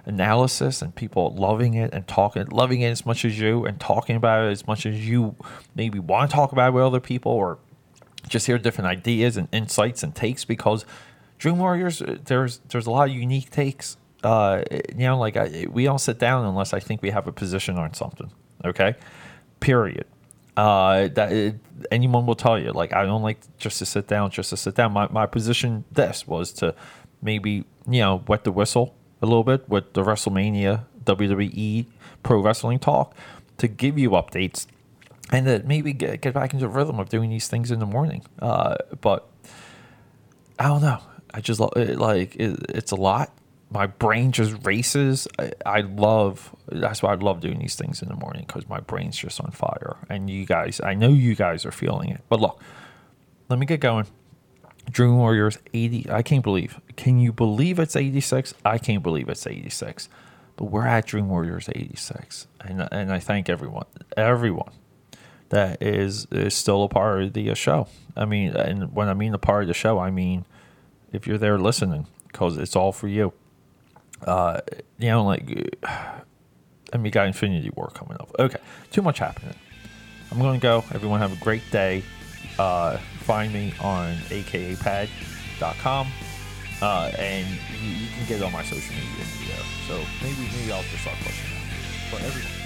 analysis 0.06 0.82
and 0.82 0.94
people 0.94 1.34
loving 1.34 1.74
it 1.74 1.92
and 1.94 2.06
talking, 2.06 2.44
loving 2.46 2.82
it 2.82 2.90
as 2.90 3.06
much 3.06 3.24
as 3.24 3.38
you 3.38 3.64
and 3.64 3.80
talking 3.80 4.16
about 4.16 4.44
it 4.46 4.50
as 4.50 4.66
much 4.66 4.84
as 4.84 5.06
you 5.08 5.34
maybe 5.74 5.98
want 5.98 6.30
to 6.30 6.34
talk 6.34 6.52
about 6.52 6.68
it 6.68 6.72
with 6.72 6.84
other 6.84 7.00
people 7.00 7.32
or 7.32 7.58
just 8.28 8.46
hear 8.46 8.58
different 8.58 8.88
ideas 8.88 9.36
and 9.36 9.48
insights 9.52 10.02
and 10.02 10.14
takes 10.14 10.44
because 10.44 10.84
Dream 11.38 11.58
Warriors, 11.58 12.00
uh, 12.00 12.18
there's 12.24 12.60
there's 12.68 12.86
a 12.86 12.90
lot 12.90 13.08
of 13.08 13.14
unique 13.14 13.50
takes. 13.50 13.96
Uh, 14.22 14.62
you 14.70 15.04
know, 15.04 15.18
like 15.18 15.36
I, 15.36 15.66
we 15.70 15.84
don't 15.84 15.98
sit 15.98 16.18
down 16.18 16.46
unless 16.46 16.72
I 16.72 16.80
think 16.80 17.02
we 17.02 17.10
have 17.10 17.26
a 17.26 17.32
position 17.32 17.76
on 17.76 17.92
something. 17.92 18.30
Okay, 18.64 18.94
period. 19.60 20.06
Uh, 20.56 21.08
that 21.08 21.32
it, 21.32 21.56
anyone 21.90 22.26
will 22.26 22.36
tell 22.36 22.58
you. 22.58 22.70
Like 22.70 22.92
I 22.92 23.04
don't 23.04 23.22
like 23.22 23.38
just 23.58 23.78
to 23.78 23.86
sit 23.86 24.06
down, 24.06 24.30
just 24.30 24.50
to 24.50 24.56
sit 24.56 24.74
down. 24.74 24.92
My 24.92 25.08
my 25.08 25.26
position 25.26 25.84
this 25.90 26.26
was 26.26 26.52
to 26.54 26.74
maybe 27.22 27.64
you 27.88 28.00
know 28.00 28.22
wet 28.28 28.44
the 28.44 28.52
whistle 28.52 28.94
a 29.22 29.26
little 29.26 29.44
bit 29.44 29.68
with 29.68 29.92
the 29.94 30.02
WrestleMania 30.02 30.84
WWE 31.04 31.86
Pro 32.22 32.40
Wrestling 32.40 32.78
Talk 32.78 33.14
to 33.58 33.68
give 33.68 33.98
you 33.98 34.10
updates 34.10 34.66
and 35.32 35.46
to 35.46 35.62
maybe 35.64 35.92
get, 35.92 36.20
get 36.20 36.34
back 36.34 36.52
into 36.52 36.66
the 36.66 36.68
rhythm 36.68 37.00
of 37.00 37.08
doing 37.08 37.30
these 37.30 37.48
things 37.48 37.70
in 37.70 37.78
the 37.78 37.86
morning. 37.86 38.24
Uh, 38.40 38.76
but 39.00 39.28
I 40.58 40.68
don't 40.68 40.82
know. 40.82 41.00
I 41.32 41.40
just 41.40 41.60
like 41.60 42.36
it, 42.36 42.64
it's 42.68 42.92
a 42.92 42.96
lot. 42.96 43.32
My 43.74 43.88
brain 43.88 44.30
just 44.30 44.54
races. 44.64 45.26
I, 45.36 45.50
I 45.66 45.80
love 45.80 46.54
that's 46.68 47.02
why 47.02 47.12
I 47.12 47.16
love 47.16 47.40
doing 47.40 47.58
these 47.58 47.74
things 47.74 48.02
in 48.02 48.08
the 48.08 48.14
morning 48.14 48.44
because 48.46 48.68
my 48.68 48.78
brain's 48.78 49.16
just 49.16 49.40
on 49.40 49.50
fire. 49.50 49.96
And 50.08 50.30
you 50.30 50.46
guys, 50.46 50.80
I 50.82 50.94
know 50.94 51.08
you 51.08 51.34
guys 51.34 51.66
are 51.66 51.72
feeling 51.72 52.10
it. 52.10 52.20
But 52.28 52.40
look, 52.40 52.62
let 53.48 53.58
me 53.58 53.66
get 53.66 53.80
going. 53.80 54.06
Dream 54.90 55.16
Warriors 55.16 55.58
80. 55.72 56.08
I 56.08 56.22
can't 56.22 56.44
believe. 56.44 56.80
Can 56.96 57.18
you 57.18 57.32
believe 57.32 57.80
it's 57.80 57.96
86? 57.96 58.54
I 58.64 58.78
can't 58.78 59.02
believe 59.02 59.28
it's 59.28 59.46
86. 59.46 60.08
But 60.56 60.66
we're 60.66 60.86
at 60.86 61.06
Dream 61.06 61.28
Warriors 61.28 61.68
86. 61.74 62.46
And, 62.60 62.88
and 62.92 63.12
I 63.12 63.18
thank 63.18 63.48
everyone, 63.48 63.86
everyone 64.16 64.70
that 65.48 65.82
is, 65.82 66.26
is 66.30 66.54
still 66.54 66.84
a 66.84 66.88
part 66.88 67.22
of 67.22 67.32
the 67.32 67.50
uh, 67.50 67.54
show. 67.54 67.88
I 68.16 68.24
mean, 68.24 68.50
and 68.50 68.94
when 68.94 69.08
I 69.08 69.14
mean 69.14 69.34
a 69.34 69.38
part 69.38 69.62
of 69.62 69.68
the 69.68 69.74
show, 69.74 69.98
I 69.98 70.12
mean 70.12 70.44
if 71.12 71.26
you're 71.26 71.38
there 71.38 71.58
listening, 71.58 72.06
because 72.26 72.58
it's 72.58 72.76
all 72.76 72.92
for 72.92 73.08
you. 73.08 73.32
Uh, 74.22 74.60
you 74.98 75.08
know, 75.08 75.24
like, 75.24 75.48
and 76.92 77.02
we 77.02 77.10
got 77.10 77.26
Infinity 77.26 77.70
War 77.74 77.90
coming 77.94 78.16
up. 78.20 78.34
Okay, 78.38 78.58
too 78.90 79.02
much 79.02 79.18
happening. 79.18 79.54
I'm 80.30 80.38
going 80.38 80.58
to 80.58 80.62
go. 80.62 80.84
Everyone 80.92 81.20
have 81.20 81.32
a 81.32 81.44
great 81.44 81.62
day. 81.70 82.02
Uh, 82.58 82.98
find 83.20 83.52
me 83.52 83.72
on 83.80 84.14
akapad.com. 84.28 86.08
Uh, 86.82 87.10
and 87.18 87.46
you, 87.80 87.88
you, 87.88 88.08
can 88.08 88.26
get 88.26 88.40
it 88.40 88.42
on 88.42 88.52
my 88.52 88.64
social 88.64 88.94
media. 88.94 89.24
So 89.86 90.02
maybe 90.22 90.48
maybe 90.56 90.72
I'll 90.72 90.82
just 90.82 91.02
start 91.02 91.16
that. 91.24 91.34
But 92.10 92.22
everyone, 92.22 92.63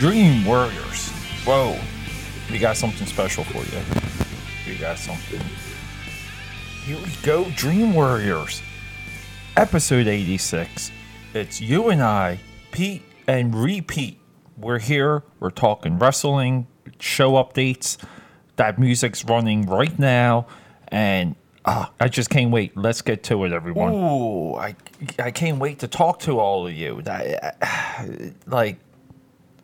Dream 0.00 0.46
Warriors. 0.46 1.10
Whoa. 1.44 1.78
We 2.50 2.58
got 2.58 2.78
something 2.78 3.06
special 3.06 3.44
for 3.44 3.58
you. 3.58 3.82
We 4.66 4.78
got 4.78 4.96
something. 4.96 5.38
Here 6.86 6.96
we 6.96 7.12
go, 7.22 7.50
Dream 7.50 7.92
Warriors. 7.92 8.62
Episode 9.58 10.06
86. 10.06 10.90
It's 11.34 11.60
you 11.60 11.90
and 11.90 12.02
I, 12.02 12.40
Pete 12.72 13.02
and 13.26 13.54
Repeat. 13.54 14.18
We're 14.56 14.78
here, 14.78 15.22
we're 15.38 15.50
talking 15.50 15.98
wrestling, 15.98 16.66
show 16.98 17.32
updates. 17.32 17.98
That 18.56 18.78
music's 18.78 19.22
running 19.26 19.66
right 19.66 19.98
now, 19.98 20.46
and 20.88 21.36
uh, 21.66 21.88
I 22.00 22.08
just 22.08 22.30
can't 22.30 22.50
wait. 22.50 22.74
Let's 22.74 23.02
get 23.02 23.22
to 23.24 23.44
it, 23.44 23.52
everyone. 23.52 23.92
Ooh, 23.92 24.54
I, 24.54 24.76
I 25.18 25.30
can't 25.30 25.58
wait 25.58 25.80
to 25.80 25.88
talk 25.88 26.20
to 26.20 26.38
all 26.38 26.66
of 26.66 26.72
you. 26.72 27.02
That, 27.02 28.32
like, 28.46 28.78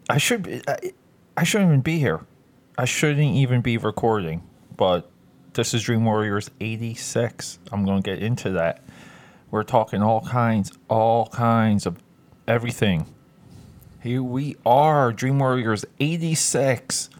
I 0.08 0.18
should 0.18 0.42
be, 0.44 0.62
I, 0.68 0.92
I 1.36 1.44
shouldn't 1.44 1.70
even 1.70 1.80
be 1.80 1.98
here. 1.98 2.20
I 2.78 2.84
shouldn't 2.84 3.34
even 3.34 3.60
be 3.60 3.76
recording, 3.76 4.42
but 4.76 5.10
this 5.54 5.74
is 5.74 5.82
Dream 5.82 6.04
Warriors 6.04 6.50
86. 6.60 7.58
I'm 7.72 7.84
going 7.84 8.02
to 8.02 8.10
get 8.10 8.22
into 8.22 8.50
that. 8.50 8.82
We're 9.50 9.64
talking 9.64 10.02
all 10.02 10.20
kinds, 10.20 10.72
all 10.88 11.26
kinds 11.26 11.86
of 11.86 11.98
everything. 12.46 13.06
Here 14.02 14.22
we 14.22 14.56
are, 14.64 15.12
Dream 15.12 15.38
Warriors 15.38 15.84
86. 15.98 17.10